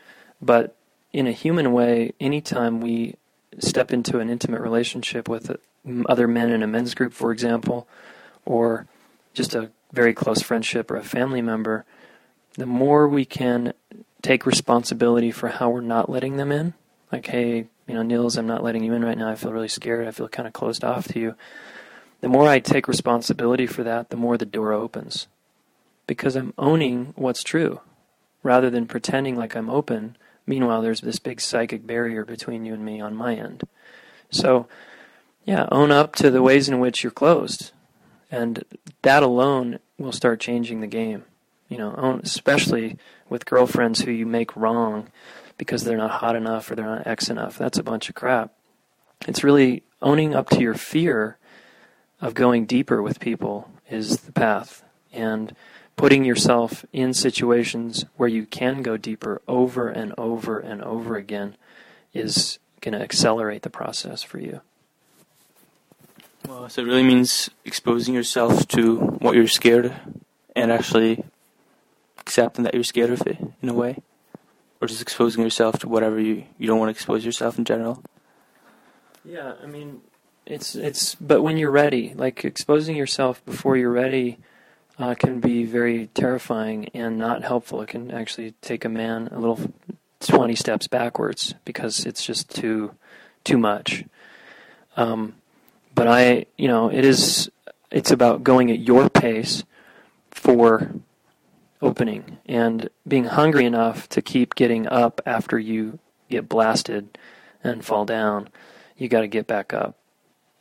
But 0.42 0.76
in 1.14 1.26
a 1.26 1.32
human 1.32 1.72
way, 1.72 2.12
anytime 2.20 2.82
we 2.82 3.14
step 3.60 3.90
into 3.90 4.18
an 4.18 4.28
intimate 4.28 4.60
relationship 4.60 5.26
with 5.26 5.56
other 6.06 6.28
men 6.28 6.50
in 6.50 6.62
a 6.62 6.66
men's 6.66 6.92
group, 6.94 7.14
for 7.14 7.32
example, 7.32 7.88
or 8.44 8.86
just 9.32 9.54
a 9.54 9.70
very 9.94 10.12
close 10.12 10.42
friendship 10.42 10.90
or 10.90 10.96
a 10.96 11.02
family 11.02 11.40
member, 11.40 11.86
the 12.54 12.66
more 12.66 13.08
we 13.08 13.24
can 13.24 13.72
take 14.20 14.44
responsibility 14.44 15.30
for 15.30 15.48
how 15.48 15.70
we're 15.70 15.80
not 15.80 16.10
letting 16.10 16.36
them 16.36 16.52
in. 16.52 16.74
Like, 17.10 17.28
hey, 17.28 17.68
you 17.88 17.94
know, 17.94 18.02
Nils, 18.02 18.36
I'm 18.36 18.46
not 18.46 18.62
letting 18.62 18.84
you 18.84 18.92
in 18.92 19.04
right 19.04 19.16
now. 19.16 19.30
I 19.30 19.34
feel 19.34 19.52
really 19.52 19.66
scared. 19.66 20.06
I 20.06 20.10
feel 20.10 20.28
kind 20.28 20.46
of 20.46 20.52
closed 20.52 20.84
off 20.84 21.08
to 21.08 21.18
you. 21.18 21.34
The 22.20 22.28
more 22.28 22.46
I 22.46 22.58
take 22.58 22.86
responsibility 22.86 23.66
for 23.66 23.82
that, 23.82 24.10
the 24.10 24.16
more 24.16 24.36
the 24.36 24.44
door 24.44 24.72
opens. 24.72 25.26
Because 26.06 26.36
I'm 26.36 26.52
owning 26.58 27.14
what's 27.16 27.42
true 27.42 27.80
rather 28.42 28.68
than 28.70 28.86
pretending 28.86 29.36
like 29.36 29.56
I'm 29.56 29.70
open. 29.70 30.16
Meanwhile, 30.46 30.82
there's 30.82 31.00
this 31.00 31.18
big 31.18 31.40
psychic 31.40 31.86
barrier 31.86 32.24
between 32.24 32.66
you 32.66 32.74
and 32.74 32.84
me 32.84 33.00
on 33.00 33.16
my 33.16 33.34
end. 33.34 33.62
So, 34.30 34.68
yeah, 35.44 35.66
own 35.72 35.90
up 35.90 36.14
to 36.16 36.30
the 36.30 36.42
ways 36.42 36.68
in 36.68 36.80
which 36.80 37.02
you're 37.02 37.10
closed. 37.10 37.72
And 38.30 38.64
that 39.00 39.22
alone 39.22 39.78
will 39.96 40.12
start 40.12 40.40
changing 40.40 40.80
the 40.80 40.86
game. 40.86 41.24
You 41.70 41.78
know, 41.78 42.20
especially 42.22 42.98
with 43.28 43.46
girlfriends 43.46 44.00
who 44.00 44.10
you 44.10 44.26
make 44.26 44.56
wrong 44.56 45.08
because 45.58 45.84
they're 45.84 45.98
not 45.98 46.12
hot 46.12 46.36
enough 46.36 46.70
or 46.70 46.76
they're 46.76 46.86
not 46.86 47.06
X 47.06 47.28
enough. 47.28 47.58
That's 47.58 47.78
a 47.78 47.82
bunch 47.82 48.08
of 48.08 48.14
crap. 48.14 48.52
It's 49.26 49.44
really 49.44 49.82
owning 50.00 50.34
up 50.34 50.48
to 50.50 50.60
your 50.60 50.74
fear 50.74 51.36
of 52.20 52.34
going 52.34 52.64
deeper 52.64 53.02
with 53.02 53.20
people 53.20 53.70
is 53.90 54.20
the 54.20 54.32
path. 54.32 54.82
And 55.12 55.54
putting 55.96 56.24
yourself 56.24 56.84
in 56.92 57.12
situations 57.12 58.04
where 58.16 58.28
you 58.28 58.46
can 58.46 58.82
go 58.82 58.96
deeper 58.96 59.42
over 59.48 59.88
and 59.88 60.14
over 60.16 60.60
and 60.60 60.80
over 60.82 61.16
again 61.16 61.56
is 62.14 62.58
going 62.80 62.96
to 62.96 63.02
accelerate 63.02 63.62
the 63.62 63.70
process 63.70 64.22
for 64.22 64.38
you. 64.38 64.60
Well, 66.46 66.68
so 66.68 66.82
it 66.82 66.84
really 66.84 67.02
means 67.02 67.50
exposing 67.64 68.14
yourself 68.14 68.68
to 68.68 68.96
what 68.96 69.34
you're 69.34 69.48
scared 69.48 69.86
of 69.86 69.94
and 70.54 70.70
actually 70.70 71.24
accepting 72.18 72.64
that 72.64 72.74
you're 72.74 72.84
scared 72.84 73.10
of 73.10 73.26
it 73.26 73.38
in 73.60 73.68
a 73.68 73.74
way 73.74 73.98
or 74.80 74.88
just 74.88 75.02
exposing 75.02 75.42
yourself 75.42 75.78
to 75.80 75.88
whatever 75.88 76.20
you, 76.20 76.44
you 76.58 76.66
don't 76.66 76.78
want 76.78 76.88
to 76.88 76.92
expose 76.92 77.24
yourself 77.24 77.58
in 77.58 77.64
general? 77.64 78.02
Yeah, 79.24 79.54
I 79.62 79.66
mean, 79.66 80.00
it's 80.46 80.74
it's 80.74 81.14
but 81.16 81.42
when 81.42 81.58
you're 81.58 81.70
ready, 81.70 82.14
like 82.14 82.44
exposing 82.44 82.96
yourself 82.96 83.44
before 83.44 83.76
you're 83.76 83.92
ready, 83.92 84.38
uh, 84.98 85.14
can 85.14 85.40
be 85.40 85.64
very 85.64 86.06
terrifying 86.14 86.88
and 86.94 87.18
not 87.18 87.44
helpful. 87.44 87.82
It 87.82 87.88
can 87.88 88.10
actually 88.10 88.54
take 88.62 88.84
a 88.84 88.88
man 88.88 89.28
a 89.30 89.38
little 89.38 89.60
twenty 90.20 90.54
steps 90.54 90.86
backwards 90.86 91.54
because 91.64 92.06
it's 92.06 92.24
just 92.24 92.48
too 92.48 92.94
too 93.44 93.58
much. 93.58 94.04
Um, 94.96 95.34
but 95.94 96.08
I, 96.08 96.46
you 96.56 96.68
know, 96.68 96.90
it 96.90 97.04
is 97.04 97.50
it's 97.90 98.10
about 98.10 98.42
going 98.42 98.70
at 98.70 98.78
your 98.78 99.10
pace 99.10 99.64
for 100.30 100.90
opening 101.80 102.38
and 102.46 102.90
being 103.06 103.24
hungry 103.24 103.64
enough 103.64 104.08
to 104.10 104.22
keep 104.22 104.54
getting 104.54 104.86
up 104.86 105.20
after 105.24 105.58
you 105.58 105.98
get 106.28 106.48
blasted 106.48 107.18
and 107.62 107.84
fall 107.84 108.04
down. 108.04 108.48
You 108.96 109.08
got 109.08 109.20
to 109.20 109.28
get 109.28 109.46
back 109.46 109.72
up 109.72 109.96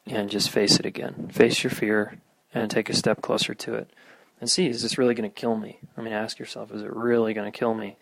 and 0.05 0.29
just 0.29 0.49
face 0.49 0.79
it 0.79 0.85
again. 0.85 1.29
Face 1.31 1.63
your 1.63 1.71
fear 1.71 2.17
and 2.53 2.69
take 2.69 2.89
a 2.89 2.93
step 2.93 3.21
closer 3.21 3.53
to 3.53 3.73
it. 3.75 3.89
And 4.39 4.49
see, 4.49 4.67
is 4.67 4.83
this 4.83 4.97
really 4.97 5.15
going 5.15 5.29
to 5.29 5.35
kill 5.35 5.57
me? 5.57 5.79
I 5.97 6.01
mean, 6.01 6.13
ask 6.13 6.37
yourself, 6.37 6.71
is 6.71 6.83
it 6.83 6.93
really 6.93 7.33
going 7.33 7.51
to 7.51 7.57
kill 7.57 7.73
me 7.73 7.97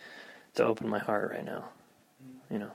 to 0.55 0.65
open 0.65 0.89
my 0.89 0.99
heart 0.99 1.31
right 1.31 1.45
now? 1.45 1.65
You 2.49 2.59
know. 2.59 2.71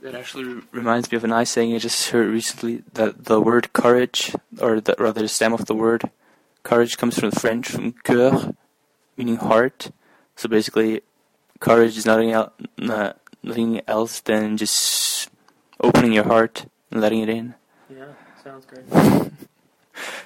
That 0.00 0.14
actually 0.14 0.62
reminds 0.70 1.10
me 1.10 1.16
of 1.16 1.24
a 1.24 1.28
nice 1.28 1.50
saying 1.50 1.74
I 1.74 1.78
just 1.78 2.10
heard 2.10 2.28
recently 2.28 2.84
that 2.92 3.24
the 3.24 3.40
word 3.40 3.72
courage, 3.72 4.34
or 4.60 4.80
the, 4.80 4.94
rather 4.98 5.22
the 5.22 5.28
stem 5.28 5.52
of 5.52 5.66
the 5.66 5.74
word 5.74 6.10
courage, 6.62 6.96
comes 6.96 7.18
from 7.18 7.30
the 7.30 7.40
French, 7.40 7.68
from 7.68 7.92
cœur, 7.92 8.54
meaning 9.18 9.36
heart. 9.36 9.90
So 10.36 10.48
basically, 10.48 11.02
courage 11.60 11.98
is 11.98 12.06
nothing 12.06 12.30
else, 12.30 12.52
nothing 13.42 13.82
else 13.86 14.20
than 14.20 14.56
just 14.56 15.28
opening 15.82 16.12
your 16.14 16.24
heart 16.24 16.66
and 16.90 17.00
letting 17.02 17.20
it 17.20 17.28
in. 17.28 17.54
Yeah, 17.90 18.14
sounds 18.42 18.64
great. 18.64 18.86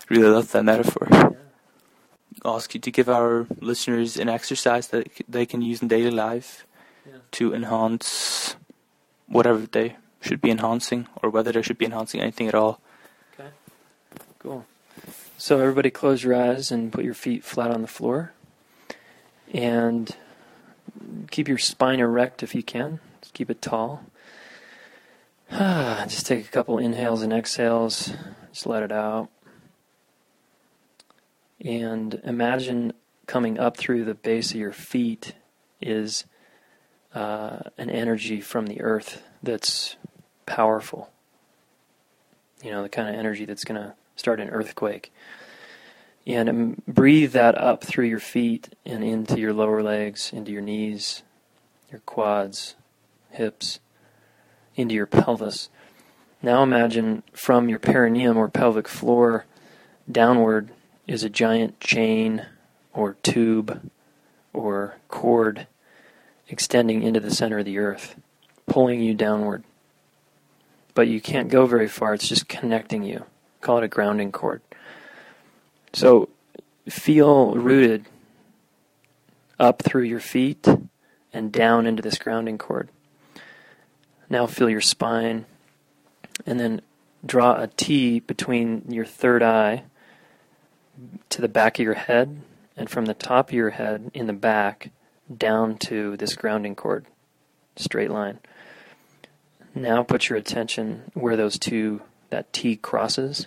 really 0.09 0.29
love 0.29 0.53
that 0.53 0.65
metaphor. 0.65 1.09
Yeah. 1.11 1.31
Ask 2.45 2.75
you 2.75 2.81
to 2.81 2.91
give 2.91 3.09
our 3.09 3.47
listeners 3.61 4.19
an 4.19 4.29
exercise 4.29 4.89
that 4.89 5.09
they 5.29 5.47
can 5.47 5.63
use 5.63 5.81
in 5.81 5.89
daily 5.89 6.11
life 6.11 6.67
Yeah. 7.07 7.19
to 7.41 7.55
enhance 7.55 8.55
whatever 9.27 9.67
they 9.67 9.97
should 10.21 10.41
be 10.41 10.51
enhancing, 10.51 11.09
or 11.23 11.31
whether 11.31 11.51
they 11.51 11.63
should 11.63 11.79
be 11.79 11.87
enhancing 11.87 12.21
anything 12.21 12.47
at 12.47 12.55
all. 12.55 12.81
Okay. 13.35 13.51
Cool. 14.39 14.67
So 15.39 15.59
everybody 15.59 15.91
close 15.91 16.23
your 16.23 16.35
eyes 16.37 16.71
and 16.71 16.93
put 16.93 17.03
your 17.05 17.15
feet 17.15 17.43
flat 17.43 17.71
on 17.73 17.83
the 17.83 17.89
floor. 17.89 18.33
And 19.53 20.15
keep 21.31 21.47
your 21.47 21.59
spine 21.59 22.01
erect 22.01 22.43
if 22.43 22.55
you 22.55 22.63
can. 22.63 23.01
Just 23.21 23.35
keep 23.35 23.51
it 23.51 23.63
tall. 23.63 24.05
Just 25.51 26.27
take 26.27 26.47
a 26.47 26.51
couple 26.51 26.79
inhales 26.79 27.23
and 27.23 27.33
exhales. 27.33 28.13
Just 28.53 28.67
let 28.67 28.83
it 28.83 28.91
out. 28.93 29.29
And 31.65 32.21
imagine 32.25 32.95
coming 33.27 33.59
up 33.59 33.77
through 33.77 34.05
the 34.05 34.15
base 34.15 34.51
of 34.51 34.57
your 34.57 34.73
feet 34.73 35.35
is 35.81 36.25
uh, 37.15 37.61
an 37.79 37.91
energy 37.91 38.41
from 38.41 38.67
the 38.67 38.81
earth 38.81 39.23
that's 39.43 39.97
powerful. 40.47 41.11
You 42.63 42.71
know, 42.71 42.83
the 42.83 42.89
kind 42.89 43.09
of 43.09 43.15
energy 43.15 43.45
that's 43.45 43.65
going 43.65 43.81
to 43.81 43.95
start 44.17 44.41
an 44.41 44.49
earthquake. 44.49 45.13
And 46.27 46.49
um, 46.49 46.83
breathe 46.87 47.33
that 47.33 47.59
up 47.59 47.83
through 47.83 48.07
your 48.07 48.21
feet 48.21 48.75
and 48.87 49.03
into 49.03 49.41
your 49.41 49.53
lower 49.53 49.83
legs, 49.83 50.33
into 50.33 50.53
your 50.53 50.63
knees, 50.63 51.23
your 51.91 52.01
quads, 52.01 52.77
hips, 53.31 53.81
into 54.77 54.95
your 54.95 55.07
pelvis. 55.07 55.69
Now 56.41 56.63
imagine 56.63 57.23
from 57.33 57.69
your 57.69 57.79
perineum 57.79 58.37
or 58.37 58.49
pelvic 58.49 58.89
floor 58.89 59.47
downward 60.11 60.71
is 61.07 61.25
a 61.25 61.31
giant 61.31 61.81
chain 61.81 62.47
or 62.93 63.17
tube 63.23 63.91
or 64.53 64.97
cord 65.09 65.67
extending 66.49 67.03
into 67.03 67.21
the 67.21 67.31
center 67.31 67.59
of 67.59 67.65
the 67.65 67.79
earth, 67.79 68.17
pulling 68.67 69.01
you 69.01 69.15
downward. 69.15 69.65
But 70.95 71.09
you 71.09 71.21
can't 71.21 71.49
go 71.49 71.67
very 71.67 71.89
far, 71.89 72.15
it's 72.15 72.29
just 72.29 72.49
connecting 72.49 73.03
you. 73.03 73.25
Call 73.61 73.79
it 73.79 73.85
a 73.85 73.89
grounding 73.89 74.33
cord. 74.33 74.61
So 75.93 76.29
feel 76.89 77.55
rooted 77.55 78.07
up 79.59 79.83
through 79.83 80.05
your 80.05 80.21
feet 80.21 80.67
and 81.33 81.53
down 81.53 81.87
into 81.87 82.03
this 82.03 82.19
grounding 82.19 82.59
cord. 82.59 82.89
Now 84.29 84.47
feel 84.47 84.71
your 84.71 84.81
spine 84.81 85.47
and 86.47 86.59
then 86.59 86.81
draw 87.25 87.61
a 87.61 87.69
T 87.69 88.21
between 88.21 88.85
your 88.89 89.05
third 89.05 89.43
eye 89.43 89.85
to 91.29 91.41
the 91.41 91.49
back 91.49 91.79
of 91.79 91.85
your 91.85 91.95
head 91.95 92.41
and 92.77 92.89
from 92.89 93.05
the 93.05 93.15
top 93.15 93.49
of 93.49 93.55
your 93.55 93.71
head 93.71 94.11
in 94.15 94.27
the 94.27 94.33
back 94.33 94.91
down 95.35 95.77
to 95.79 96.17
this 96.17 96.35
grounding 96.35 96.75
cord. 96.75 97.07
Straight 97.77 98.11
line. 98.11 98.39
Now 99.75 100.03
put 100.03 100.29
your 100.29 100.39
attention 100.39 101.11
where 101.15 101.37
those 101.37 101.59
two, 101.59 102.03
that 102.31 102.53
T 102.53 102.77
crosses, 102.77 103.47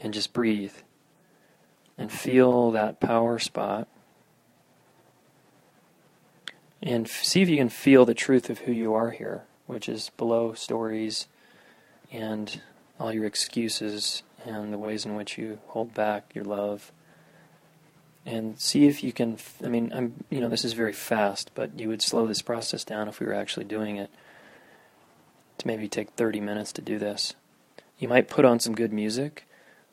and 0.00 0.14
just 0.14 0.32
breathe. 0.32 0.74
And 1.96 2.12
feel 2.12 2.70
that 2.70 3.00
power 3.00 3.38
spot. 3.38 3.88
And 6.80 7.08
see 7.08 7.42
if 7.42 7.48
you 7.48 7.56
can 7.56 7.68
feel 7.68 8.04
the 8.04 8.14
truth 8.14 8.50
of 8.50 8.60
who 8.60 8.72
you 8.72 8.94
are 8.94 9.10
here, 9.10 9.42
which 9.66 9.88
is 9.88 10.10
below 10.16 10.54
stories 10.54 11.26
and 12.12 12.60
all 13.00 13.12
your 13.12 13.24
excuses 13.24 14.22
and 14.44 14.72
the 14.72 14.78
ways 14.78 15.04
in 15.04 15.14
which 15.14 15.38
you 15.38 15.58
hold 15.68 15.94
back 15.94 16.34
your 16.34 16.44
love. 16.44 16.92
And 18.24 18.60
see 18.60 18.86
if 18.86 19.02
you 19.02 19.12
can. 19.12 19.38
I 19.64 19.68
mean, 19.68 19.90
I'm. 19.94 20.24
You 20.28 20.40
know, 20.40 20.48
this 20.48 20.64
is 20.64 20.74
very 20.74 20.92
fast, 20.92 21.50
but 21.54 21.78
you 21.80 21.88
would 21.88 22.02
slow 22.02 22.26
this 22.26 22.42
process 22.42 22.84
down 22.84 23.08
if 23.08 23.20
we 23.20 23.26
were 23.26 23.32
actually 23.32 23.64
doing 23.64 23.96
it. 23.96 24.10
To 25.58 25.66
maybe 25.66 25.88
take 25.88 26.10
30 26.10 26.40
minutes 26.40 26.72
to 26.74 26.82
do 26.82 26.98
this. 26.98 27.34
You 27.98 28.06
might 28.06 28.28
put 28.28 28.44
on 28.44 28.60
some 28.60 28.74
good 28.74 28.92
music, 28.92 29.47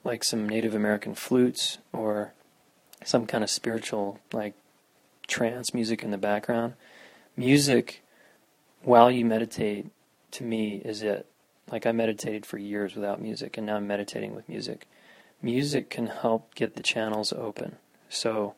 like 0.05 0.23
some 0.23 0.47
Native 0.47 0.73
American 0.73 1.15
flutes 1.15 1.79
or 1.91 2.33
some 3.03 3.25
kind 3.25 3.43
of 3.43 3.49
spiritual, 3.49 4.19
like 4.31 4.53
trance 5.27 5.73
music 5.73 6.03
in 6.03 6.11
the 6.11 6.17
background. 6.17 6.73
Music, 7.35 8.01
while 8.83 9.11
you 9.11 9.25
meditate, 9.25 9.87
to 10.31 10.43
me, 10.43 10.81
is 10.85 11.01
it. 11.01 11.27
Like 11.71 11.87
I 11.87 11.91
meditated 11.91 12.45
for 12.45 12.59
years 12.59 12.95
without 12.95 13.19
music, 13.19 13.57
and 13.57 13.65
now 13.65 13.77
I'm 13.77 13.87
meditating 13.87 14.35
with 14.35 14.47
music. 14.47 14.87
Music 15.41 15.89
can 15.89 16.07
help 16.07 16.53
get 16.53 16.75
the 16.75 16.83
channels 16.83 17.33
open. 17.33 17.77
So 18.07 18.53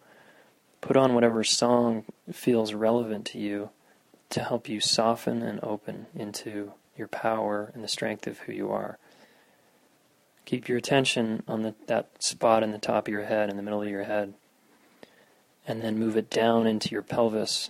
put 0.82 0.98
on 0.98 1.16
whatever 1.16 1.44
song 1.44 2.04
feels 2.32 2.74
relevant 2.74 3.26
to 3.28 3.40
you 3.40 3.70
to 4.30 4.44
help 4.44 4.68
you 4.68 4.82
soften 4.82 5.42
and 5.42 5.62
open 5.64 6.08
into 6.14 6.74
your 6.98 7.08
power 7.08 7.72
and 7.74 7.82
the 7.84 7.88
strength 7.88 8.28
of 8.28 8.40
who 8.40 8.52
you 8.52 8.70
are. 8.70 8.98
Keep 10.48 10.70
your 10.70 10.78
attention 10.78 11.44
on 11.46 11.64
the, 11.64 11.76
that 11.88 12.24
spot 12.24 12.64
in 12.64 12.72
the 12.72 12.78
top 12.78 13.06
of 13.06 13.12
your 13.12 13.26
head, 13.26 13.50
in 13.50 13.58
the 13.58 13.62
middle 13.62 13.82
of 13.82 13.90
your 13.90 14.06
head, 14.06 14.34
and 15.68 15.82
then 15.82 16.00
move 16.00 16.16
it 16.16 16.30
down 16.30 16.66
into 16.66 16.88
your 16.88 17.02
pelvis, 17.02 17.70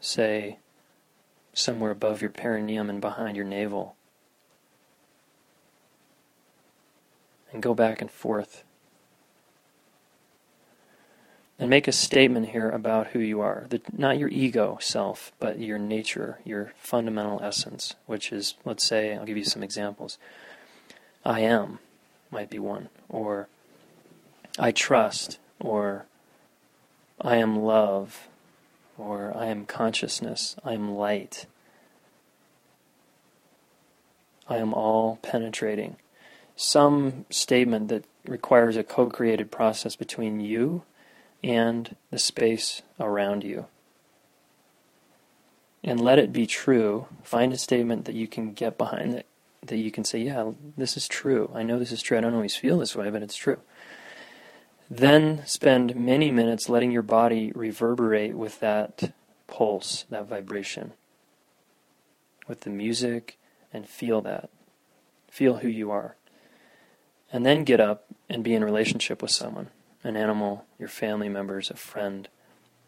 say 0.00 0.58
somewhere 1.54 1.90
above 1.90 2.20
your 2.20 2.30
perineum 2.30 2.90
and 2.90 3.00
behind 3.00 3.38
your 3.38 3.46
navel. 3.46 3.96
And 7.54 7.62
go 7.62 7.72
back 7.72 8.02
and 8.02 8.10
forth. 8.10 8.64
And 11.58 11.70
make 11.70 11.88
a 11.88 11.92
statement 11.92 12.50
here 12.50 12.68
about 12.68 13.08
who 13.08 13.18
you 13.20 13.40
are. 13.40 13.64
The, 13.70 13.80
not 13.96 14.18
your 14.18 14.28
ego 14.28 14.76
self, 14.78 15.32
but 15.40 15.58
your 15.58 15.78
nature, 15.78 16.38
your 16.44 16.74
fundamental 16.76 17.40
essence, 17.42 17.94
which 18.04 18.30
is, 18.30 18.56
let's 18.66 18.86
say, 18.86 19.16
I'll 19.16 19.24
give 19.24 19.38
you 19.38 19.44
some 19.44 19.62
examples. 19.62 20.18
I 21.24 21.40
am 21.40 21.78
might 22.30 22.50
be 22.50 22.58
one, 22.58 22.88
or 23.08 23.48
I 24.58 24.72
trust, 24.72 25.38
or 25.58 26.06
I 27.20 27.36
am 27.36 27.60
love, 27.60 28.28
or 28.96 29.36
I 29.36 29.46
am 29.46 29.66
consciousness, 29.66 30.56
I 30.64 30.74
am 30.74 30.94
light, 30.94 31.46
I 34.48 34.56
am 34.56 34.74
all 34.74 35.18
penetrating. 35.22 35.96
Some 36.56 37.24
statement 37.30 37.88
that 37.88 38.04
requires 38.26 38.76
a 38.76 38.82
co 38.82 39.06
created 39.06 39.50
process 39.50 39.96
between 39.96 40.40
you 40.40 40.82
and 41.42 41.96
the 42.10 42.18
space 42.18 42.82
around 42.98 43.44
you. 43.44 43.66
And 45.82 46.00
let 46.00 46.18
it 46.18 46.32
be 46.32 46.46
true. 46.46 47.06
Find 47.22 47.52
a 47.52 47.58
statement 47.58 48.04
that 48.04 48.14
you 48.14 48.26
can 48.26 48.52
get 48.52 48.76
behind 48.76 49.14
that 49.14 49.26
that 49.66 49.76
you 49.76 49.90
can 49.90 50.04
say, 50.04 50.20
yeah, 50.20 50.52
this 50.76 50.96
is 50.96 51.06
true. 51.06 51.50
I 51.54 51.62
know 51.62 51.78
this 51.78 51.92
is 51.92 52.02
true. 52.02 52.16
I 52.16 52.20
don't 52.20 52.34
always 52.34 52.56
feel 52.56 52.78
this 52.78 52.96
way, 52.96 53.10
but 53.10 53.22
it's 53.22 53.36
true. 53.36 53.58
Then 54.88 55.42
spend 55.46 55.94
many 55.94 56.30
minutes 56.30 56.68
letting 56.68 56.90
your 56.90 57.02
body 57.02 57.52
reverberate 57.54 58.34
with 58.34 58.58
that 58.60 59.12
pulse, 59.46 60.04
that 60.10 60.26
vibration, 60.26 60.94
with 62.48 62.62
the 62.62 62.70
music, 62.70 63.38
and 63.72 63.88
feel 63.88 64.20
that. 64.22 64.50
Feel 65.30 65.58
who 65.58 65.68
you 65.68 65.90
are. 65.90 66.16
And 67.32 67.46
then 67.46 67.62
get 67.62 67.80
up 67.80 68.06
and 68.28 68.42
be 68.42 68.54
in 68.54 68.64
relationship 68.64 69.22
with 69.22 69.30
someone 69.30 69.70
an 70.02 70.16
animal, 70.16 70.64
your 70.78 70.88
family 70.88 71.28
members, 71.28 71.70
a 71.70 71.76
friend, 71.76 72.26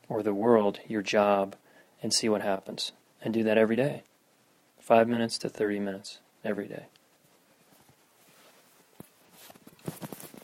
or 0.09 0.23
the 0.23 0.33
world, 0.33 0.81
your 0.89 1.03
job, 1.03 1.55
and 2.03 2.13
see 2.13 2.29
what 2.29 2.41
happens. 2.41 2.93
And 3.23 3.35
do 3.35 3.45
that 3.45 3.59
every 3.59 3.77
day. 3.77 4.03
Five 4.81 5.07
minutes 5.07 5.39
to 5.39 5.49
30 5.49 5.79
minutes 5.79 6.19
every 6.45 6.69
day. 6.69 6.87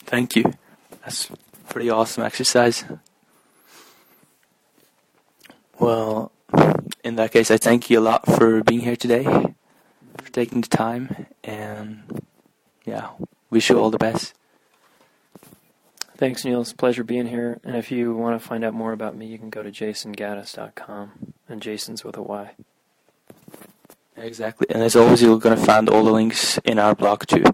Thank 0.05 0.37
you. 0.37 0.55
That's 1.03 1.31
pretty 1.69 1.91
awesome 1.91 2.25
exercise. 2.25 2.85
Well, 5.79 6.33
in 7.05 7.17
that 7.17 7.33
case, 7.33 7.51
I 7.51 7.57
thank 7.57 7.91
you 7.91 7.99
a 7.99 8.01
lot 8.01 8.27
for 8.27 8.65
being 8.65 8.81
here 8.81 8.97
today, 8.97 9.25
for 9.25 10.33
taking 10.33 10.63
the 10.63 10.69
time, 10.69 11.27
and 11.45 12.23
yeah, 12.85 13.11
wish 13.51 13.71
you 13.71 13.79
all 13.79 13.91
the 13.91 13.99
best. 13.99 14.35
Thanks, 16.17 16.45
Neil. 16.45 16.63
It's 16.63 16.73
a 16.73 16.77
pleasure 16.77 17.05
being 17.05 17.29
here. 17.29 17.61
And 17.63 17.77
if 17.77 17.93
you 17.93 18.13
want 18.13 18.41
to 18.41 18.45
find 18.45 18.65
out 18.65 18.75
more 18.75 18.93
about 18.93 19.15
me, 19.15 19.27
you 19.27 19.39
can 19.39 19.51
go 19.51 19.63
to 19.63 19.71
jaysongaddis.com. 19.71 21.35
And 21.49 21.63
Jayson's 21.63 22.03
with 22.03 22.17
a 22.17 22.23
Y. 22.23 22.57
Exactly. 24.20 24.66
And 24.70 24.83
as 24.83 24.96
always, 24.96 25.22
you're 25.22 25.38
going 25.38 25.57
to 25.57 25.62
find 25.62 25.88
all 25.88 26.04
the 26.04 26.12
links 26.12 26.59
in 26.64 26.78
our 26.78 26.94
blog 26.94 27.26
too. 27.26 27.44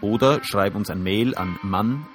oder 0.00 0.42
schreib 0.42 0.74
uns 0.74 0.88
ein 0.88 1.02
Mail 1.02 1.34
an 1.34 1.58
mann-sein.ch. 1.62 2.14